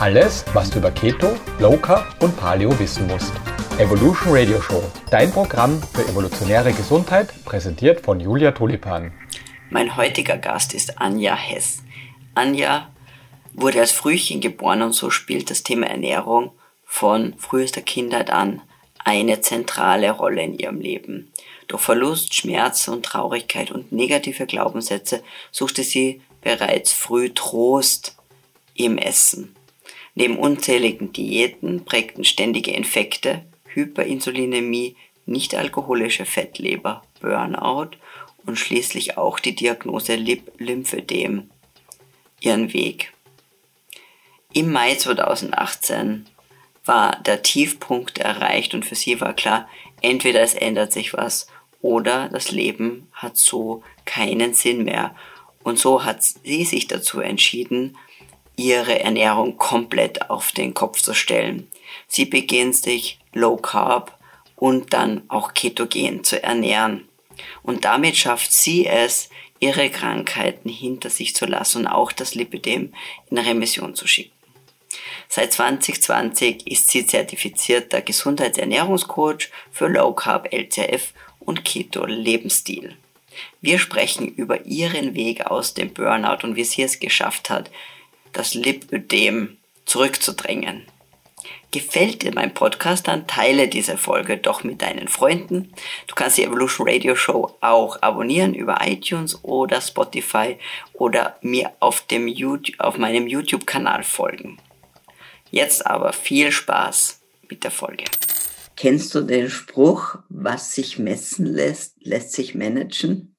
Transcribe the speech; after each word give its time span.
Alles, 0.00 0.44
was 0.54 0.70
du 0.70 0.78
über 0.78 0.92
Keto, 0.92 1.36
Low 1.58 1.76
Carb 1.76 2.22
und 2.22 2.36
Paleo 2.36 2.78
wissen 2.78 3.08
musst. 3.08 3.32
Evolution 3.78 4.28
Radio 4.32 4.60
Show, 4.62 4.80
dein 5.10 5.32
Programm 5.32 5.82
für 5.92 6.02
evolutionäre 6.02 6.72
Gesundheit, 6.72 7.34
präsentiert 7.44 8.02
von 8.02 8.20
Julia 8.20 8.52
Tulipan. 8.52 9.10
Mein 9.70 9.96
heutiger 9.96 10.38
Gast 10.38 10.72
ist 10.72 11.00
Anja 11.00 11.34
Hess. 11.34 11.82
Anja 12.36 12.90
wurde 13.54 13.80
als 13.80 13.90
Frühchen 13.90 14.40
geboren 14.40 14.82
und 14.82 14.92
so 14.92 15.10
spielt 15.10 15.50
das 15.50 15.64
Thema 15.64 15.88
Ernährung 15.88 16.52
von 16.84 17.34
frühester 17.36 17.80
Kindheit 17.80 18.30
an 18.30 18.62
eine 19.04 19.40
zentrale 19.40 20.12
Rolle 20.12 20.42
in 20.44 20.56
ihrem 20.56 20.80
Leben. 20.80 21.32
Durch 21.66 21.82
Verlust, 21.82 22.36
Schmerz 22.36 22.86
und 22.86 23.04
Traurigkeit 23.04 23.72
und 23.72 23.90
negative 23.90 24.46
Glaubenssätze 24.46 25.24
suchte 25.50 25.82
sie 25.82 26.20
bereits 26.40 26.92
früh 26.92 27.30
Trost 27.34 28.16
im 28.74 28.96
Essen. 28.96 29.56
Neben 30.20 30.36
unzähligen 30.36 31.12
Diäten 31.12 31.84
prägten 31.84 32.24
ständige 32.24 32.72
Infekte, 32.72 33.44
Hyperinsulinämie, 33.68 34.96
nicht-alkoholische 35.26 36.24
Fettleber, 36.24 37.04
Burnout 37.20 37.90
und 38.44 38.58
schließlich 38.58 39.16
auch 39.16 39.38
die 39.38 39.54
Diagnose 39.54 40.16
Lymphödem 40.16 41.48
ihren 42.40 42.72
Weg. 42.72 43.12
Im 44.52 44.72
Mai 44.72 44.96
2018 44.96 46.26
war 46.84 47.22
der 47.22 47.44
Tiefpunkt 47.44 48.18
erreicht 48.18 48.74
und 48.74 48.84
für 48.84 48.96
sie 48.96 49.20
war 49.20 49.34
klar, 49.34 49.68
entweder 50.00 50.40
es 50.40 50.54
ändert 50.54 50.92
sich 50.92 51.12
was 51.12 51.46
oder 51.80 52.28
das 52.28 52.50
Leben 52.50 53.06
hat 53.12 53.36
so 53.36 53.84
keinen 54.04 54.52
Sinn 54.52 54.82
mehr. 54.82 55.14
Und 55.62 55.78
so 55.78 56.04
hat 56.04 56.24
sie 56.24 56.64
sich 56.64 56.88
dazu 56.88 57.20
entschieden, 57.20 57.96
ihre 58.58 58.98
Ernährung 58.98 59.56
komplett 59.56 60.30
auf 60.30 60.52
den 60.52 60.74
Kopf 60.74 61.00
zu 61.00 61.14
stellen. 61.14 61.68
Sie 62.08 62.24
beginnt 62.24 62.76
sich 62.76 63.18
Low 63.32 63.56
Carb 63.56 64.18
und 64.56 64.92
dann 64.92 65.22
auch 65.28 65.54
ketogen 65.54 66.24
zu 66.24 66.42
ernähren. 66.42 67.08
Und 67.62 67.84
damit 67.84 68.16
schafft 68.16 68.52
sie 68.52 68.86
es, 68.86 69.30
ihre 69.60 69.90
Krankheiten 69.90 70.68
hinter 70.68 71.08
sich 71.08 71.34
zu 71.34 71.46
lassen 71.46 71.78
und 71.78 71.86
auch 71.86 72.10
das 72.12 72.34
Lipidem 72.34 72.92
in 73.30 73.38
Remission 73.38 73.94
zu 73.94 74.06
schicken. 74.06 74.32
Seit 75.28 75.52
2020 75.52 76.66
ist 76.66 76.90
sie 76.90 77.06
zertifizierter 77.06 78.00
Gesundheitsernährungscoach 78.00 79.50
für 79.70 79.86
Low 79.86 80.12
Carb 80.14 80.52
LCF 80.52 81.12
und 81.38 81.64
Keto 81.64 82.06
Lebensstil. 82.06 82.96
Wir 83.60 83.78
sprechen 83.78 84.28
über 84.34 84.64
ihren 84.64 85.14
Weg 85.14 85.46
aus 85.46 85.74
dem 85.74 85.92
Burnout 85.92 86.44
und 86.44 86.56
wie 86.56 86.64
sie 86.64 86.82
es 86.82 86.98
geschafft 86.98 87.50
hat, 87.50 87.70
das 88.38 88.54
Lipödem 88.54 89.58
zurückzudrängen. 89.84 90.86
Gefällt 91.70 92.22
dir 92.22 92.32
mein 92.34 92.54
Podcast, 92.54 93.08
dann 93.08 93.26
teile 93.26 93.68
diese 93.68 93.98
Folge 93.98 94.38
doch 94.38 94.64
mit 94.64 94.80
deinen 94.80 95.08
Freunden. 95.08 95.74
Du 96.06 96.14
kannst 96.14 96.38
die 96.38 96.44
Evolution 96.44 96.88
Radio 96.88 97.14
Show 97.14 97.56
auch 97.60 98.00
abonnieren 98.00 98.54
über 98.54 98.78
iTunes 98.82 99.44
oder 99.44 99.80
Spotify 99.82 100.56
oder 100.94 101.36
mir 101.42 101.72
auf, 101.80 102.06
dem 102.06 102.26
YouTube, 102.26 102.80
auf 102.80 102.96
meinem 102.96 103.26
YouTube-Kanal 103.26 104.02
folgen. 104.02 104.58
Jetzt 105.50 105.84
aber 105.84 106.12
viel 106.14 106.52
Spaß 106.52 107.20
mit 107.50 107.64
der 107.64 107.70
Folge. 107.70 108.04
Kennst 108.76 109.14
du 109.14 109.22
den 109.22 109.50
Spruch, 109.50 110.16
was 110.28 110.74
sich 110.74 110.98
messen 110.98 111.44
lässt, 111.44 111.96
lässt 112.00 112.32
sich 112.32 112.54
managen? 112.54 113.36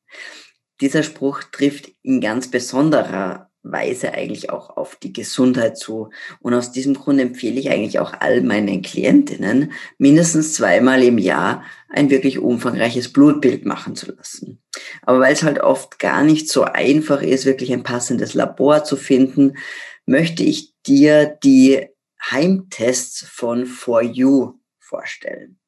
Dieser 0.81 1.01
Spruch 1.01 1.43
trifft 1.51 1.89
in 2.03 2.21
ganz 2.21 2.51
besonderer 2.51 3.48
Weise 3.71 4.13
eigentlich 4.13 4.49
auch 4.49 4.75
auf 4.77 4.95
die 4.95 5.13
Gesundheit 5.13 5.77
zu. 5.77 6.09
Und 6.39 6.53
aus 6.53 6.71
diesem 6.71 6.93
Grund 6.93 7.19
empfehle 7.19 7.59
ich 7.59 7.69
eigentlich 7.69 7.99
auch 7.99 8.13
all 8.19 8.41
meinen 8.41 8.81
Klientinnen, 8.81 9.71
mindestens 9.97 10.53
zweimal 10.53 11.03
im 11.03 11.17
Jahr 11.17 11.63
ein 11.89 12.09
wirklich 12.09 12.39
umfangreiches 12.39 13.11
Blutbild 13.11 13.65
machen 13.65 13.95
zu 13.95 14.11
lassen. 14.11 14.61
Aber 15.01 15.19
weil 15.19 15.33
es 15.33 15.43
halt 15.43 15.59
oft 15.59 15.99
gar 15.99 16.23
nicht 16.23 16.49
so 16.49 16.63
einfach 16.63 17.21
ist, 17.21 17.45
wirklich 17.45 17.73
ein 17.73 17.83
passendes 17.83 18.33
Labor 18.33 18.83
zu 18.83 18.95
finden, 18.95 19.57
möchte 20.05 20.43
ich 20.43 20.73
dir 20.85 21.37
die 21.43 21.87
Heimtests 22.31 23.25
von 23.27 23.65
For 23.65 24.01
You 24.01 24.59
vorstellen. 24.79 25.59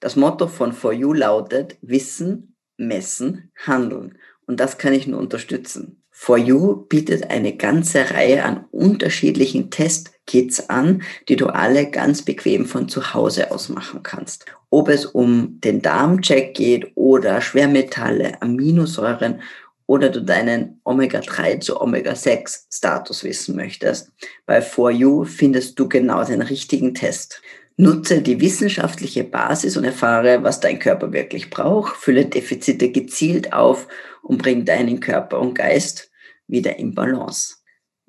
Das 0.00 0.16
Motto 0.16 0.46
von 0.46 0.72
For 0.72 0.92
You 0.92 1.12
lautet 1.12 1.76
Wissen, 1.82 2.56
Messen, 2.76 3.50
Handeln. 3.56 4.18
Und 4.46 4.60
das 4.60 4.78
kann 4.78 4.94
ich 4.94 5.06
nur 5.06 5.18
unterstützen. 5.18 6.02
For 6.20 6.36
You 6.36 6.84
bietet 6.88 7.30
eine 7.30 7.56
ganze 7.56 8.10
Reihe 8.10 8.44
an 8.44 8.64
unterschiedlichen 8.72 9.70
Testkits 9.70 10.68
an, 10.68 11.02
die 11.28 11.36
du 11.36 11.46
alle 11.46 11.88
ganz 11.90 12.22
bequem 12.22 12.66
von 12.66 12.88
zu 12.88 13.14
Hause 13.14 13.52
aus 13.52 13.68
machen 13.68 14.02
kannst. 14.02 14.44
Ob 14.68 14.88
es 14.88 15.06
um 15.06 15.60
den 15.60 15.80
Darmcheck 15.80 16.54
geht 16.54 16.90
oder 16.96 17.40
Schwermetalle, 17.40 18.42
Aminosäuren 18.42 19.40
oder 19.86 20.10
du 20.10 20.20
deinen 20.20 20.80
Omega-3 20.82 21.60
zu 21.60 21.80
Omega-6-Status 21.80 23.22
wissen 23.22 23.54
möchtest, 23.54 24.10
bei 24.44 24.60
For 24.60 24.90
You 24.90 25.24
findest 25.24 25.78
du 25.78 25.88
genau 25.88 26.24
den 26.24 26.42
richtigen 26.42 26.94
Test. 26.94 27.40
Nutze 27.80 28.22
die 28.22 28.40
wissenschaftliche 28.40 29.22
Basis 29.22 29.76
und 29.76 29.84
erfahre, 29.84 30.42
was 30.42 30.58
dein 30.58 30.80
Körper 30.80 31.12
wirklich 31.12 31.48
braucht, 31.48 31.96
fülle 31.96 32.26
Defizite 32.26 32.90
gezielt 32.90 33.52
auf 33.52 33.86
und 34.20 34.38
bring 34.38 34.64
deinen 34.64 34.98
Körper 34.98 35.38
und 35.38 35.54
Geist 35.54 36.10
wieder 36.48 36.76
in 36.76 36.92
Balance. 36.92 37.58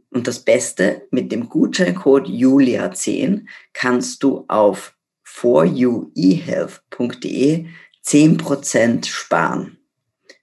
Und 0.09 0.28
das 0.28 0.40
Beste, 0.40 1.08
mit 1.12 1.31
dem 1.31 1.50
Gutscheincode 1.50 2.28
Julia10 2.28 3.46
kannst 3.72 4.24
du 4.24 4.44
auf 4.47 4.96
foruehealth.de 5.22 7.68
10% 8.03 9.06
sparen. 9.06 9.78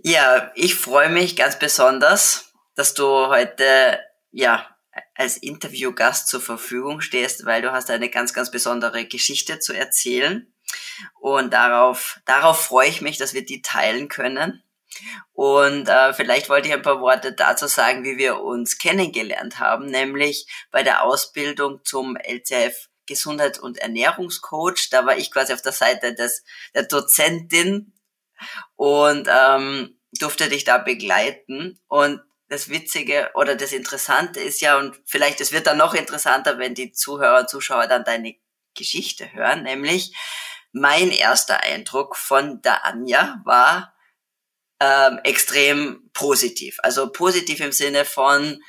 Ja, 0.05 0.51
ich 0.57 0.75
freue 0.75 1.11
mich 1.11 1.37
ganz 1.37 1.61
besonders, 1.61 2.53
dass 2.75 2.93
du 2.93 3.07
heute 3.07 4.01
ja 4.33 4.67
als 5.15 5.37
Interviewgast 5.37 6.27
zur 6.27 6.41
Verfügung 6.41 7.03
stehst, 7.03 7.45
weil 7.45 7.63
du 7.63 7.71
hast 7.71 7.89
eine 7.89 8.11
ganz, 8.11 8.35
ganz 8.35 8.51
besondere 8.51 9.05
Geschichte 9.05 9.61
zu 9.61 9.73
erzählen. 9.73 10.53
Und 11.21 11.53
darauf, 11.53 12.19
darauf 12.25 12.65
freue 12.65 12.89
ich 12.89 13.01
mich, 13.01 13.17
dass 13.17 13.33
wir 13.33 13.47
die 13.47 13.63
teilen 13.63 14.09
können. 14.09 14.65
Und 15.33 15.89
äh, 15.89 16.13
vielleicht 16.13 16.49
wollte 16.49 16.69
ich 16.69 16.75
ein 16.75 16.83
paar 16.83 17.01
Worte 17.01 17.33
dazu 17.33 17.67
sagen, 17.67 18.05
wie 18.05 18.19
wir 18.19 18.41
uns 18.41 18.79
kennengelernt 18.79 19.59
haben, 19.59 19.87
nämlich 19.87 20.47
bei 20.71 20.83
der 20.83 21.03
Ausbildung 21.03 21.81
zum 21.85 22.17
LCF 22.17 22.89
Gesundheits- 23.07 23.59
und 23.59 23.79
Ernährungscoach. 23.79 24.89
Da 24.91 25.07
war 25.07 25.17
ich 25.17 25.31
quasi 25.31 25.53
auf 25.53 25.63
der 25.63 25.73
Seite 25.73 26.15
des, 26.15 26.45
der 26.75 26.85
Dozentin 26.85 27.93
und 28.77 29.29
ähm, 29.31 29.99
durfte 30.19 30.49
dich 30.49 30.65
da 30.65 30.79
begleiten. 30.79 31.81
Und 31.89 32.21
das 32.49 32.69
Witzige 32.69 33.31
oder 33.35 33.57
das 33.57 33.73
Interessante 33.73 34.41
ist 34.41 34.61
ja, 34.61 34.79
und 34.79 35.01
vielleicht 35.07 35.41
es 35.41 35.53
wird 35.53 35.67
dann 35.67 35.79
noch 35.79 35.95
interessanter, 35.95 36.59
wenn 36.59 36.75
die 36.75 36.93
Zuhörer 36.93 37.41
und 37.41 37.51
Zuschauer 37.51 37.87
dann 37.87 38.05
deine 38.05 38.35
Geschichte 38.75 39.33
hören, 39.33 39.63
nämlich 39.63 40.15
mein 40.73 41.11
erster 41.11 41.63
Eindruck 41.63 42.17
von 42.17 42.63
der 42.63 42.85
Anja 42.87 43.41
war 43.45 43.92
ähm, 44.83 45.21
extrem 45.23 46.11
positiv. 46.13 46.79
Also 46.83 47.11
positiv 47.13 47.61
im 47.61 47.71
Sinne 47.71 48.05
von 48.05 48.61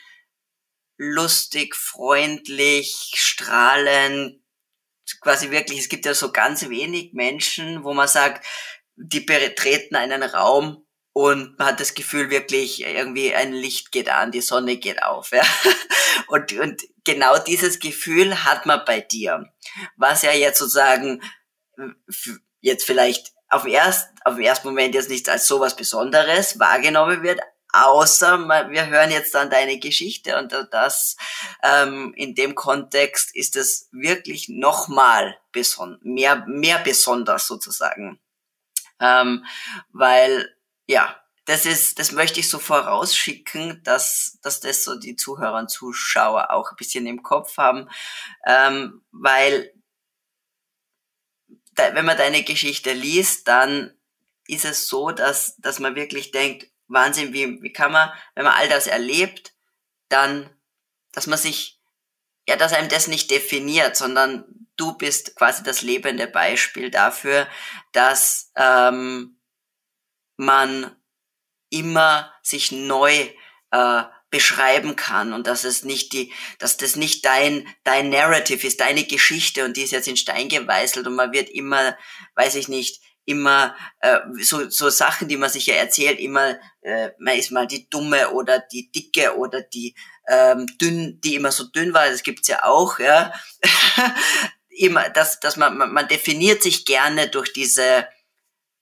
lustig, 0.98 1.76
freundlich, 1.76 3.14
strahlend, 3.16 4.40
quasi 5.22 5.50
wirklich, 5.50 5.80
es 5.80 5.90
gibt 5.90 6.06
ja 6.06 6.14
so 6.14 6.32
ganz 6.32 6.70
wenig 6.70 7.14
Menschen, 7.14 7.84
wo 7.84 7.94
man 7.94 8.08
sagt, 8.08 8.46
die 8.96 9.22
betreten 9.22 9.96
einen 9.96 10.22
Raum 10.22 10.86
und 11.14 11.58
man 11.58 11.70
hat 11.70 11.80
das 11.80 11.96
Gefühl 11.96 12.30
wirklich 12.30 12.82
irgendwie 12.82 13.34
ein 13.34 13.52
Licht 13.52 13.92
geht 13.92 14.10
an, 14.10 14.32
die 14.32 14.42
Sonne 14.42 14.78
geht 14.78 15.02
auf, 15.02 15.32
ja. 15.32 15.44
Und, 16.28 16.54
und 16.54 16.84
genau 17.04 17.40
dieses 17.40 17.80
Gefühl 17.80 18.44
hat 18.44 18.68
man 18.68 18.86
bei 18.86 19.02
dir, 19.02 19.52
was 19.98 20.22
ja 20.22 20.32
jetzt 20.32 20.60
sozusagen 20.60 21.22
jetzt 22.62 22.86
vielleicht 22.86 23.34
auf, 23.54 23.66
erst, 23.66 24.10
auf 24.26 24.36
den 24.36 24.46
ersten 24.46 24.68
Moment 24.68 24.96
jetzt 24.96 25.10
nicht 25.10 25.30
als 25.30 25.48
sowas 25.48 25.76
Besonderes 25.76 26.60
wahrgenommen 26.60 27.24
wird, 27.24 27.40
außer 27.72 28.38
wir 28.70 28.88
hören 28.88 29.12
jetzt 29.12 29.34
dann 29.34 29.50
deine 29.50 29.80
Geschichte 29.80 30.38
und 30.38 30.54
das 30.72 31.18
ähm, 31.64 32.14
in 32.16 32.36
dem 32.36 32.56
Kontext 32.56 33.36
ist 33.36 33.56
es 33.56 33.90
wirklich 33.92 34.48
nochmal 34.48 35.38
beson 35.52 36.00
mehr, 36.04 36.46
mehr 36.48 36.80
besonders 36.80 37.48
sozusagen. 37.48 38.20
Ähm, 39.00 39.46
weil 39.92 40.56
ja, 40.86 41.16
das 41.46 41.66
ist, 41.66 42.00
das 42.00 42.12
möchte 42.12 42.40
ich 42.40 42.50
so 42.50 42.60
vorausschicken, 42.60 43.82
dass, 43.84 44.40
dass 44.42 44.60
das 44.60 44.84
so 44.84 44.96
die 44.96 45.16
Zuhörer 45.16 45.58
und 45.60 45.70
Zuschauer 45.70 46.52
auch 46.52 46.72
ein 46.72 46.78
bisschen 46.78 47.06
im 47.06 47.22
Kopf 47.22 47.58
haben, 47.58 47.90
ähm, 48.46 49.02
weil 49.12 49.74
wenn 51.76 52.06
man 52.06 52.18
deine 52.18 52.44
Geschichte 52.44 52.94
liest, 52.94 53.48
dann 53.48 53.94
ist 54.48 54.66
es 54.66 54.88
so, 54.88 55.12
dass, 55.12 55.58
dass 55.58 55.80
man 55.80 55.96
wirklich 55.96 56.32
denkt, 56.32 56.68
Wahnsinn, 56.88 57.34
wie, 57.34 57.62
wie 57.62 57.74
kann 57.74 57.92
man, 57.92 58.12
wenn 58.36 58.44
man 58.44 58.54
all 58.54 58.70
das 58.70 58.88
erlebt, 58.88 59.54
dann, 60.10 60.50
dass 61.12 61.28
man 61.28 61.38
sich, 61.38 61.80
ja, 62.48 62.56
dass 62.56 62.74
einem 62.74 62.90
das 62.90 63.08
nicht 63.08 63.32
definiert, 63.32 63.96
sondern 63.96 64.46
du 64.76 64.94
bist 64.98 65.36
quasi 65.36 65.64
das 65.64 65.82
lebende 65.82 66.28
Beispiel 66.28 66.92
dafür, 66.92 67.48
dass 67.94 68.52
ähm, 68.56 69.40
man 70.36 70.96
immer 71.70 72.34
sich 72.42 72.72
neu 72.72 73.30
äh, 73.72 74.04
beschreiben 74.34 74.96
kann 74.96 75.32
und 75.32 75.46
dass 75.46 75.64
es 75.64 75.84
nicht 75.84 76.12
die, 76.12 76.34
dass 76.58 76.76
das 76.76 76.96
nicht 76.96 77.24
dein, 77.24 77.68
dein 77.84 78.10
Narrative 78.10 78.66
ist, 78.66 78.80
deine 78.80 79.04
Geschichte 79.04 79.64
und 79.64 79.78
die 79.78 79.84
ist 79.84 79.92
jetzt 79.92 80.08
in 80.08 80.18
Stein 80.18 80.50
geweißelt 80.50 81.06
und 81.06 81.14
man 81.14 81.32
wird 81.34 81.52
immer, 81.52 81.96
weiß 82.34 82.56
ich 82.56 82.68
nicht, 82.68 83.00
immer 83.26 83.76
äh, 84.00 84.18
so, 84.42 84.68
so 84.72 84.90
Sachen, 84.90 85.28
die 85.28 85.38
man 85.38 85.52
sich 85.52 85.68
ja 85.68 85.76
erzählt, 85.76 86.20
immer, 86.20 86.58
äh, 86.82 87.12
man 87.20 87.38
ist 87.38 87.52
mal 87.52 87.68
die 87.68 87.88
Dumme 87.92 88.32
oder 88.32 88.58
die 88.58 88.92
Dicke 88.92 89.38
oder 89.38 89.62
die 89.62 89.94
ähm, 90.28 90.66
dünn, 90.82 91.22
die 91.22 91.36
immer 91.36 91.52
so 91.52 91.66
dünn 91.66 91.94
war, 91.94 92.10
das 92.10 92.24
gibt's 92.24 92.48
ja 92.48 92.64
auch, 92.64 92.98
ja. 92.98 93.32
immer, 94.70 95.12
dass, 95.12 95.40
dass 95.40 95.58
man, 95.58 95.78
man, 95.78 95.94
man 95.94 96.08
definiert 96.08 96.64
sich 96.64 96.86
gerne 96.86 97.28
durch 97.28 97.54
diese 97.54 98.08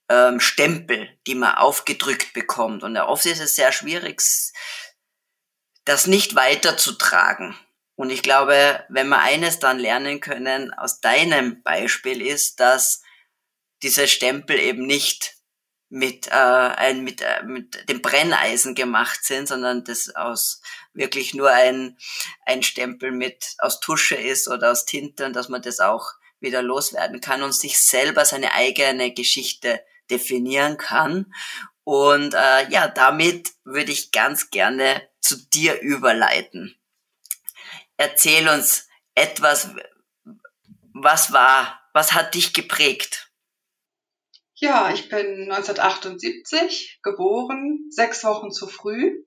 ähm, 0.08 0.40
Stempel, 0.40 1.10
die 1.26 1.34
man 1.34 1.56
aufgedrückt 1.56 2.32
bekommt. 2.32 2.82
Und 2.82 2.96
oft 2.96 3.26
ist 3.26 3.40
es 3.40 3.54
sehr 3.54 3.70
schwierig, 3.70 4.22
das 5.84 6.06
nicht 6.06 6.34
weiterzutragen. 6.34 7.56
Und 7.94 8.10
ich 8.10 8.22
glaube, 8.22 8.84
wenn 8.88 9.08
wir 9.08 9.20
eines 9.20 9.58
dann 9.58 9.78
lernen 9.78 10.20
können 10.20 10.72
aus 10.72 11.00
deinem 11.00 11.62
Beispiel 11.62 12.22
ist, 12.22 12.60
dass 12.60 13.02
diese 13.82 14.08
Stempel 14.08 14.58
eben 14.58 14.86
nicht 14.86 15.36
mit, 15.88 16.28
äh, 16.28 16.30
ein, 16.30 17.04
mit, 17.04 17.20
äh, 17.20 17.42
mit 17.44 17.88
dem 17.90 18.00
Brenneisen 18.00 18.74
gemacht 18.74 19.24
sind, 19.24 19.46
sondern 19.46 19.84
das 19.84 20.14
aus 20.16 20.62
wirklich 20.94 21.34
nur 21.34 21.50
ein, 21.50 21.98
ein 22.46 22.62
Stempel 22.62 23.12
mit 23.12 23.54
aus 23.58 23.78
Tusche 23.80 24.14
ist 24.14 24.48
oder 24.48 24.72
aus 24.72 24.86
Tinte 24.86 25.26
und 25.26 25.36
dass 25.36 25.50
man 25.50 25.60
das 25.60 25.80
auch 25.80 26.12
wieder 26.40 26.62
loswerden 26.62 27.20
kann 27.20 27.42
und 27.42 27.54
sich 27.54 27.78
selber 27.78 28.24
seine 28.24 28.54
eigene 28.54 29.12
Geschichte 29.12 29.84
definieren 30.10 30.78
kann. 30.78 31.32
Und 31.84 32.34
äh, 32.34 32.68
ja, 32.70 32.88
damit 32.88 33.50
würde 33.64 33.92
ich 33.92 34.12
ganz 34.12 34.50
gerne 34.50 35.08
zu 35.20 35.36
dir 35.48 35.80
überleiten. 35.80 36.76
Erzähl 37.96 38.48
uns 38.48 38.88
etwas, 39.14 39.70
was 40.94 41.32
war, 41.32 41.80
was 41.92 42.12
hat 42.12 42.34
dich 42.34 42.52
geprägt? 42.52 43.30
Ja, 44.54 44.92
ich 44.92 45.08
bin 45.08 45.50
1978 45.50 47.00
geboren, 47.02 47.86
sechs 47.90 48.22
Wochen 48.22 48.52
zu 48.52 48.68
früh 48.68 49.24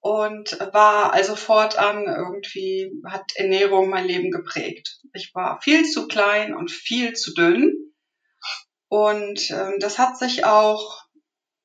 und 0.00 0.58
war 0.72 1.14
also 1.14 1.34
fortan 1.34 2.04
irgendwie, 2.06 2.92
hat 3.06 3.24
Ernährung 3.36 3.88
mein 3.88 4.04
Leben 4.04 4.30
geprägt. 4.30 5.00
Ich 5.14 5.34
war 5.34 5.62
viel 5.62 5.88
zu 5.88 6.08
klein 6.08 6.54
und 6.54 6.70
viel 6.70 7.14
zu 7.14 7.32
dünn 7.32 7.94
und 8.88 9.50
ähm, 9.50 9.76
das 9.78 9.98
hat 9.98 10.18
sich 10.18 10.44
auch 10.44 11.02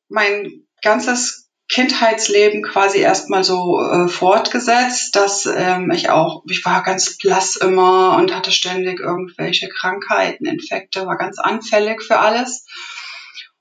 mein 0.10 0.68
ganzes 0.82 1.50
Kindheitsleben 1.70 2.64
quasi 2.64 3.00
erstmal 3.00 3.44
so 3.44 3.82
äh, 3.82 4.08
fortgesetzt, 4.08 5.16
dass 5.18 5.46
ähm, 5.46 5.92
ich 5.92 6.10
auch, 6.10 6.44
ich 6.50 6.64
war 6.64 6.82
ganz 6.82 7.18
blass 7.18 7.58
immer 7.58 8.16
und 8.16 8.34
hatte 8.34 8.52
ständig 8.52 9.02
irgendwelche 9.02 9.68
Krankheiten, 9.68 10.46
Infekte, 10.46 11.06
war 11.06 11.18
ganz 11.18 11.40
anfällig 11.40 12.02
für 12.02 12.20
alles. 12.20 12.66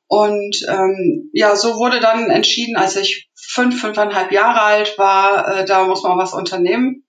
Und 0.07 0.57
ähm, 0.69 1.31
ja, 1.33 1.57
so 1.57 1.75
wurde 1.77 1.99
dann 1.99 2.31
entschieden, 2.31 2.77
als 2.77 2.95
ich 2.95 3.29
fünf, 3.35 3.81
fünfeinhalb 3.81 4.31
Jahre 4.31 4.63
alt 4.63 4.99
war, 4.99 5.49
äh, 5.49 5.65
da 5.65 5.85
muss 5.85 6.05
man 6.05 6.17
was 6.17 6.33
unternehmen. 6.33 7.05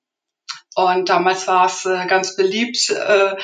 Und 0.74 1.10
damals 1.10 1.48
war 1.48 1.68
es 1.68 1.86
äh, 1.86 2.08
ganz 2.08 2.36
beliebt, 2.36 2.90
äh, 2.90 3.36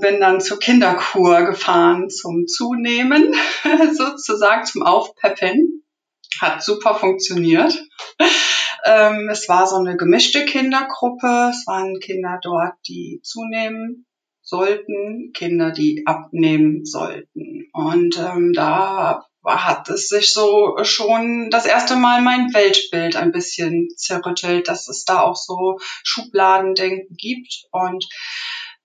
bin 0.00 0.20
dann 0.20 0.40
zur 0.40 0.58
Kinderkur 0.58 1.42
gefahren 1.42 2.08
zum 2.08 2.46
Zunehmen, 2.46 3.34
sozusagen 3.94 4.64
zum 4.64 4.82
Aufpeppen 4.82 5.82
hat 6.40 6.62
super 6.62 6.94
funktioniert. 6.94 7.80
Ähm, 8.84 9.28
es 9.30 9.48
war 9.48 9.66
so 9.66 9.76
eine 9.76 9.96
gemischte 9.96 10.44
Kindergruppe. 10.44 11.50
Es 11.50 11.66
waren 11.66 12.00
Kinder 12.00 12.40
dort, 12.42 12.74
die 12.88 13.20
zunehmen 13.22 14.06
sollten, 14.42 15.30
Kinder, 15.34 15.70
die 15.70 16.02
abnehmen 16.04 16.84
sollten. 16.84 17.68
Und 17.72 18.18
ähm, 18.18 18.52
da 18.52 19.24
hat 19.44 19.88
es 19.88 20.08
sich 20.08 20.32
so 20.32 20.76
schon 20.82 21.48
das 21.50 21.66
erste 21.66 21.96
Mal 21.96 22.22
mein 22.22 22.52
Weltbild 22.52 23.16
ein 23.16 23.32
bisschen 23.32 23.88
zerrüttelt, 23.96 24.68
dass 24.68 24.88
es 24.88 25.04
da 25.04 25.20
auch 25.20 25.36
so 25.36 25.78
Schubladendenken 26.02 27.16
gibt. 27.16 27.66
Und 27.70 28.06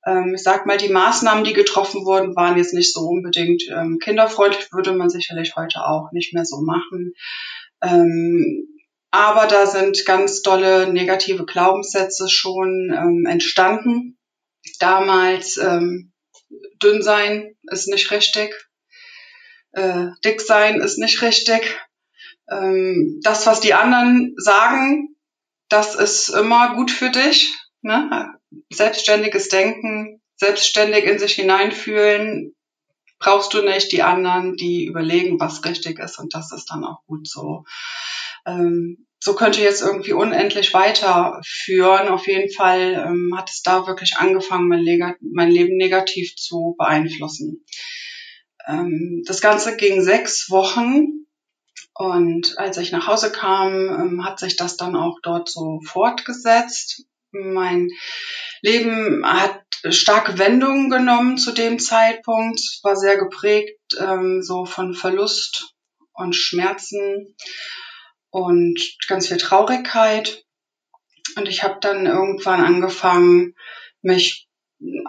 ähm, 0.07 0.33
ich 0.35 0.43
sag 0.43 0.65
mal, 0.65 0.77
die 0.77 0.89
Maßnahmen, 0.89 1.43
die 1.43 1.53
getroffen 1.53 2.05
wurden, 2.05 2.35
waren 2.35 2.57
jetzt 2.57 2.73
nicht 2.73 2.93
so 2.93 3.01
unbedingt 3.01 3.63
ähm, 3.69 3.99
kinderfreundlich, 3.99 4.71
würde 4.71 4.93
man 4.93 5.09
sicherlich 5.09 5.55
heute 5.57 5.85
auch 5.85 6.11
nicht 6.13 6.33
mehr 6.33 6.45
so 6.45 6.61
machen. 6.61 7.13
Ähm, 7.81 8.67
aber 9.11 9.47
da 9.47 9.65
sind 9.65 10.05
ganz 10.05 10.41
dolle 10.41 10.91
negative 10.91 11.45
Glaubenssätze 11.45 12.29
schon 12.29 12.93
ähm, 12.95 13.25
entstanden. 13.25 14.17
Damals 14.79 15.57
ähm, 15.57 16.13
dünn 16.81 17.01
sein 17.01 17.55
ist 17.63 17.87
nicht 17.87 18.09
richtig, 18.11 18.55
äh, 19.71 20.07
dick 20.23 20.39
sein 20.41 20.79
ist 20.79 20.97
nicht 20.97 21.21
richtig. 21.21 21.79
Ähm, 22.49 23.19
das, 23.23 23.45
was 23.45 23.59
die 23.59 23.73
anderen 23.73 24.35
sagen, 24.37 25.15
das 25.67 25.95
ist 25.95 26.29
immer 26.29 26.75
gut 26.75 26.91
für 26.91 27.09
dich. 27.09 27.53
Ne? 27.81 28.36
Selbstständiges 28.71 29.49
Denken, 29.49 30.21
selbstständig 30.35 31.05
in 31.05 31.19
sich 31.19 31.33
hineinfühlen, 31.33 32.55
brauchst 33.19 33.53
du 33.53 33.61
nicht 33.61 33.91
die 33.91 34.03
anderen, 34.03 34.55
die 34.55 34.85
überlegen, 34.85 35.39
was 35.39 35.65
richtig 35.65 35.99
ist 35.99 36.19
und 36.19 36.33
das 36.33 36.51
ist 36.51 36.69
dann 36.69 36.83
auch 36.83 37.03
gut 37.07 37.27
so. 37.27 37.63
Ähm, 38.45 39.07
so 39.19 39.33
könnte 39.33 39.61
jetzt 39.61 39.81
irgendwie 39.81 40.13
unendlich 40.13 40.73
weiterführen. 40.73 42.07
Auf 42.07 42.27
jeden 42.27 42.51
Fall 42.51 42.93
ähm, 42.93 43.33
hat 43.35 43.49
es 43.49 43.63
da 43.63 43.87
wirklich 43.87 44.17
angefangen, 44.17 44.67
mein, 44.67 44.81
Leg 44.81 45.01
mein 45.21 45.49
Leben 45.49 45.75
negativ 45.75 46.35
zu 46.35 46.75
beeinflussen. 46.77 47.65
Ähm, 48.67 49.23
das 49.25 49.41
Ganze 49.41 49.75
ging 49.75 50.01
sechs 50.01 50.49
Wochen 50.51 51.25
und 51.93 52.59
als 52.59 52.77
ich 52.77 52.91
nach 52.91 53.07
Hause 53.07 53.31
kam, 53.31 53.73
ähm, 53.73 54.25
hat 54.25 54.39
sich 54.39 54.55
das 54.55 54.77
dann 54.77 54.95
auch 54.95 55.17
dort 55.23 55.49
so 55.49 55.79
fortgesetzt. 55.83 57.05
Mein 57.31 57.89
Leben 58.61 59.25
hat 59.25 59.61
starke 59.89 60.39
Wendungen 60.39 60.89
genommen 60.89 61.37
zu 61.37 61.51
dem 61.51 61.79
Zeitpunkt, 61.79 62.61
war 62.83 62.95
sehr 62.95 63.17
geprägt 63.17 63.79
ähm, 63.99 64.41
so 64.41 64.65
von 64.65 64.93
Verlust 64.93 65.73
und 66.13 66.35
Schmerzen 66.35 67.35
und 68.29 68.79
ganz 69.07 69.27
viel 69.27 69.37
Traurigkeit. 69.37 70.43
Und 71.35 71.47
ich 71.47 71.63
habe 71.63 71.77
dann 71.81 72.05
irgendwann 72.05 72.61
angefangen, 72.61 73.53
mich 74.01 74.47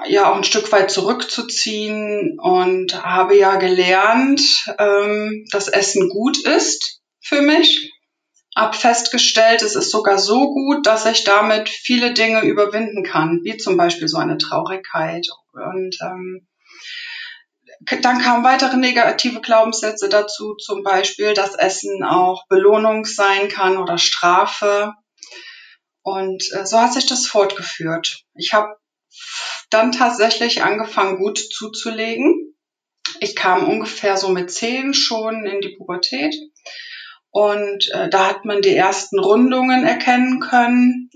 ja 0.07 0.31
auch 0.31 0.37
ein 0.37 0.45
Stück 0.45 0.71
weit 0.73 0.91
zurückzuziehen 0.91 2.39
und 2.41 3.03
habe 3.05 3.37
ja 3.37 3.57
gelernt, 3.57 4.41
ähm, 4.79 5.47
dass 5.51 5.69
Essen 5.69 6.09
gut 6.09 6.39
ist 6.39 7.01
für 7.21 7.43
mich 7.43 7.93
habe 8.59 8.77
festgestellt, 8.77 9.63
es 9.63 9.77
ist 9.77 9.91
sogar 9.91 10.19
so 10.19 10.53
gut, 10.53 10.87
dass 10.87 11.07
ich 11.07 11.25
damit 11.25 11.69
viele 11.69 12.13
Dinge 12.13 12.43
überwinden 12.43 13.05
kann, 13.05 13.41
wie 13.45 13.57
zum 13.57 13.77
Beispiel 13.77 14.09
so 14.09 14.19
eine 14.19 14.37
Traurigkeit. 14.37 15.27
Und 15.53 15.97
ähm, 16.03 16.47
dann 18.03 18.21
kamen 18.21 18.45
weitere 18.45 18.77
negative 18.77 19.41
Glaubenssätze 19.41 20.09
dazu, 20.09 20.57
zum 20.57 20.83
Beispiel, 20.83 21.35
dass 21.35 21.55
Essen 21.55 22.03
auch 22.03 22.47
Belohnung 22.49 23.05
sein 23.05 23.49
kann 23.49 23.79
oder 23.79 23.97
Strafe. 23.97 24.93
Und 26.03 26.43
äh, 26.53 26.67
so 26.67 26.81
hat 26.81 26.93
sich 26.93 27.07
das 27.07 27.27
fortgeführt. 27.27 28.25
Ich 28.35 28.55
habe 28.55 28.75
dann 29.71 29.93
tatsächlich 29.93 30.63
angefangen, 30.63 31.19
gut 31.19 31.39
zuzulegen. 31.39 32.57
Ich 33.21 33.37
kam 33.37 33.69
ungefähr 33.69 34.17
so 34.17 34.29
mit 34.31 34.51
zehn 34.51 34.95
schon 34.95 35.47
in 35.47 35.61
die 35.61 35.77
Pubertät 35.77 36.35
und 37.31 37.91
äh, 37.93 38.09
da 38.09 38.29
hat 38.29 38.45
man 38.45 38.63
die 38.63 38.75
ersten 38.75 39.19
Rundungen 39.19 39.85
erkennen 39.85 40.41
können. 40.41 41.11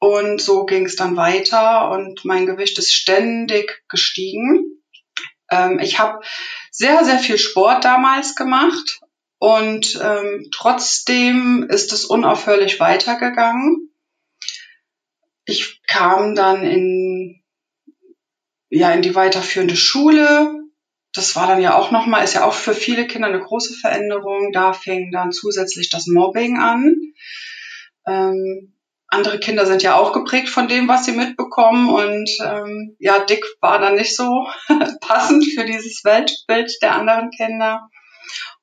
Und 0.00 0.40
so 0.40 0.64
ging 0.64 0.86
es 0.86 0.94
dann 0.94 1.16
weiter 1.16 1.90
und 1.90 2.24
mein 2.24 2.46
Gewicht 2.46 2.78
ist 2.78 2.94
ständig 2.94 3.82
gestiegen. 3.88 4.80
Ähm, 5.50 5.80
ich 5.80 5.98
habe 5.98 6.20
sehr, 6.70 7.04
sehr 7.04 7.18
viel 7.18 7.38
Sport 7.38 7.84
damals 7.84 8.36
gemacht 8.36 9.00
und 9.38 9.98
ähm, 10.02 10.48
trotzdem 10.52 11.66
ist 11.68 11.92
es 11.92 12.04
unaufhörlich 12.04 12.78
weitergegangen. 12.80 13.92
Ich 15.44 15.80
kam 15.86 16.34
dann 16.34 16.64
in, 16.64 17.42
ja, 18.68 18.92
in 18.92 19.02
die 19.02 19.14
weiterführende 19.14 19.76
Schule. 19.76 20.67
Das 21.12 21.34
war 21.36 21.46
dann 21.46 21.62
ja 21.62 21.74
auch 21.74 21.90
nochmal, 21.90 22.22
ist 22.22 22.34
ja 22.34 22.44
auch 22.44 22.52
für 22.52 22.74
viele 22.74 23.06
Kinder 23.06 23.28
eine 23.28 23.40
große 23.40 23.74
Veränderung. 23.74 24.52
Da 24.52 24.72
fing 24.72 25.10
dann 25.10 25.32
zusätzlich 25.32 25.90
das 25.90 26.06
Mobbing 26.06 26.58
an. 26.58 26.94
Ähm, 28.06 28.74
andere 29.08 29.38
Kinder 29.40 29.64
sind 29.64 29.82
ja 29.82 29.96
auch 29.96 30.12
geprägt 30.12 30.50
von 30.50 30.68
dem, 30.68 30.86
was 30.86 31.06
sie 31.06 31.12
mitbekommen. 31.12 31.88
Und 31.88 32.30
ähm, 32.44 32.96
ja, 32.98 33.20
Dick 33.20 33.44
war 33.60 33.78
dann 33.78 33.94
nicht 33.94 34.14
so 34.14 34.46
passend 35.00 35.44
für 35.54 35.64
dieses 35.64 36.04
Weltbild 36.04 36.70
der 36.82 36.94
anderen 36.94 37.30
Kinder. 37.30 37.88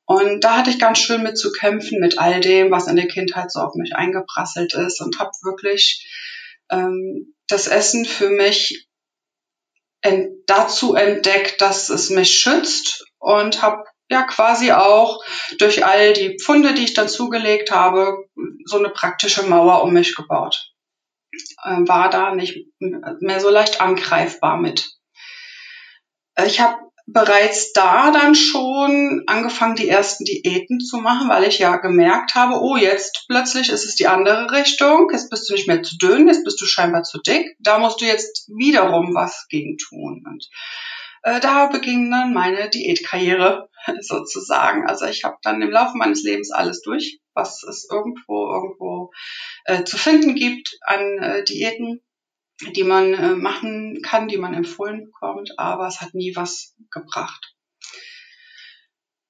Und 0.06 0.44
da 0.44 0.58
hatte 0.58 0.70
ich 0.70 0.78
ganz 0.78 1.00
schön 1.00 1.24
mit 1.24 1.38
zu 1.38 1.52
kämpfen, 1.52 2.00
mit 2.00 2.20
all 2.20 2.40
dem, 2.40 2.70
was 2.70 2.88
in 2.88 2.96
der 2.96 3.08
Kindheit 3.08 3.52
so 3.52 3.60
auf 3.60 3.74
mich 3.74 3.96
eingeprasselt 3.96 4.76
ist 4.76 5.02
und 5.02 5.18
habe 5.18 5.32
wirklich 5.44 6.08
ähm, 6.70 7.34
das 7.48 7.68
Essen 7.68 8.06
für 8.06 8.30
mich 8.30 8.88
ent 10.06 10.36
dazu 10.48 10.96
entdeckt, 10.96 11.62
dass 11.62 11.90
es 11.90 12.10
mich 12.10 12.38
schützt 12.38 13.06
und 13.18 13.62
habe 13.62 13.84
ja 14.10 14.24
quasi 14.24 14.72
auch 14.72 15.24
durch 15.58 15.84
all 15.84 16.14
die 16.14 16.38
Pfunde, 16.38 16.74
die 16.76 16.84
ich 16.84 16.94
dann 16.94 17.10
zugelegt 17.10 17.72
habe, 17.72 18.16
so 18.66 18.78
eine 18.78 18.90
praktische 18.90 19.44
Mauer 19.44 19.84
um 19.84 19.94
mich 19.94 20.16
gebaut. 20.16 20.72
Äh, 21.64 21.88
war 21.88 22.10
da 22.10 22.36
nicht 22.36 22.68
mehr 22.80 23.40
so 23.40 23.50
leicht 23.50 23.82
angreifbar 23.82 24.58
mit. 24.58 24.92
Ich 26.46 26.60
habe 26.60 26.78
bereits 27.08 27.72
da 27.74 28.12
dann 28.12 28.34
schon 28.34 29.24
angefangen, 29.28 29.76
die 29.76 29.88
ersten 29.88 30.26
Diäten 30.26 30.80
zu 30.80 30.98
machen, 30.98 31.30
weil 31.30 31.44
ich 31.44 31.60
ja 31.60 31.78
gemerkt 31.78 32.34
habe, 32.34 32.60
oh, 32.62 32.76
jetzt 32.78 33.26
plötzlich 33.28 33.70
ist 33.70 33.86
es 33.86 33.96
die 33.96 34.08
andere 34.08 34.52
Richtung, 34.52 35.10
jetzt 35.12 35.30
bist 35.30 35.50
du 35.50 35.54
nicht 35.54 35.68
mehr 35.68 35.84
zu 35.84 35.98
dünn, 35.98 36.28
jetzt 36.28 36.44
bist 36.44 36.60
du 36.60 36.66
scheinbar 36.66 37.04
zu 37.04 37.20
dick, 37.20 37.56
da 37.60 37.78
musst 37.78 38.02
du 38.02 38.06
jetzt 38.06 38.50
wiederum 38.50 39.14
was 39.14 39.46
gegen 39.50 39.78
tun. 39.78 40.24
Und 40.26 40.50
äh, 41.22 41.40
da 41.40 41.68
beging 41.68 42.10
dann 42.10 42.34
meine 42.34 42.70
Diätkarriere 42.70 43.70
sozusagen. 44.02 44.88
Also 44.88 45.06
ich 45.06 45.24
habe 45.24 45.38
dann 45.44 45.62
im 45.62 45.70
Laufe 45.70 45.98
meines 45.98 46.24
Lebens 46.24 46.52
alles 46.52 46.82
durch, 46.82 47.20
was 47.34 47.64
es 47.64 47.88
irgendwo 47.92 48.52
irgendwo 48.52 49.12
äh, 49.66 49.84
zu 49.84 49.98
finden 49.98 50.34
gibt 50.34 50.78
an 50.82 51.20
äh, 51.20 51.44
Diäten 51.44 52.02
die 52.76 52.84
man 52.84 53.14
äh, 53.14 53.36
machen 53.36 54.02
kann, 54.02 54.28
die 54.28 54.38
man 54.38 54.54
empfohlen 54.54 55.06
bekommt, 55.06 55.58
aber 55.58 55.88
es 55.88 56.02
hat 56.02 56.14
nie 56.14 56.36
was 56.36 56.76
gebracht. 56.92 57.56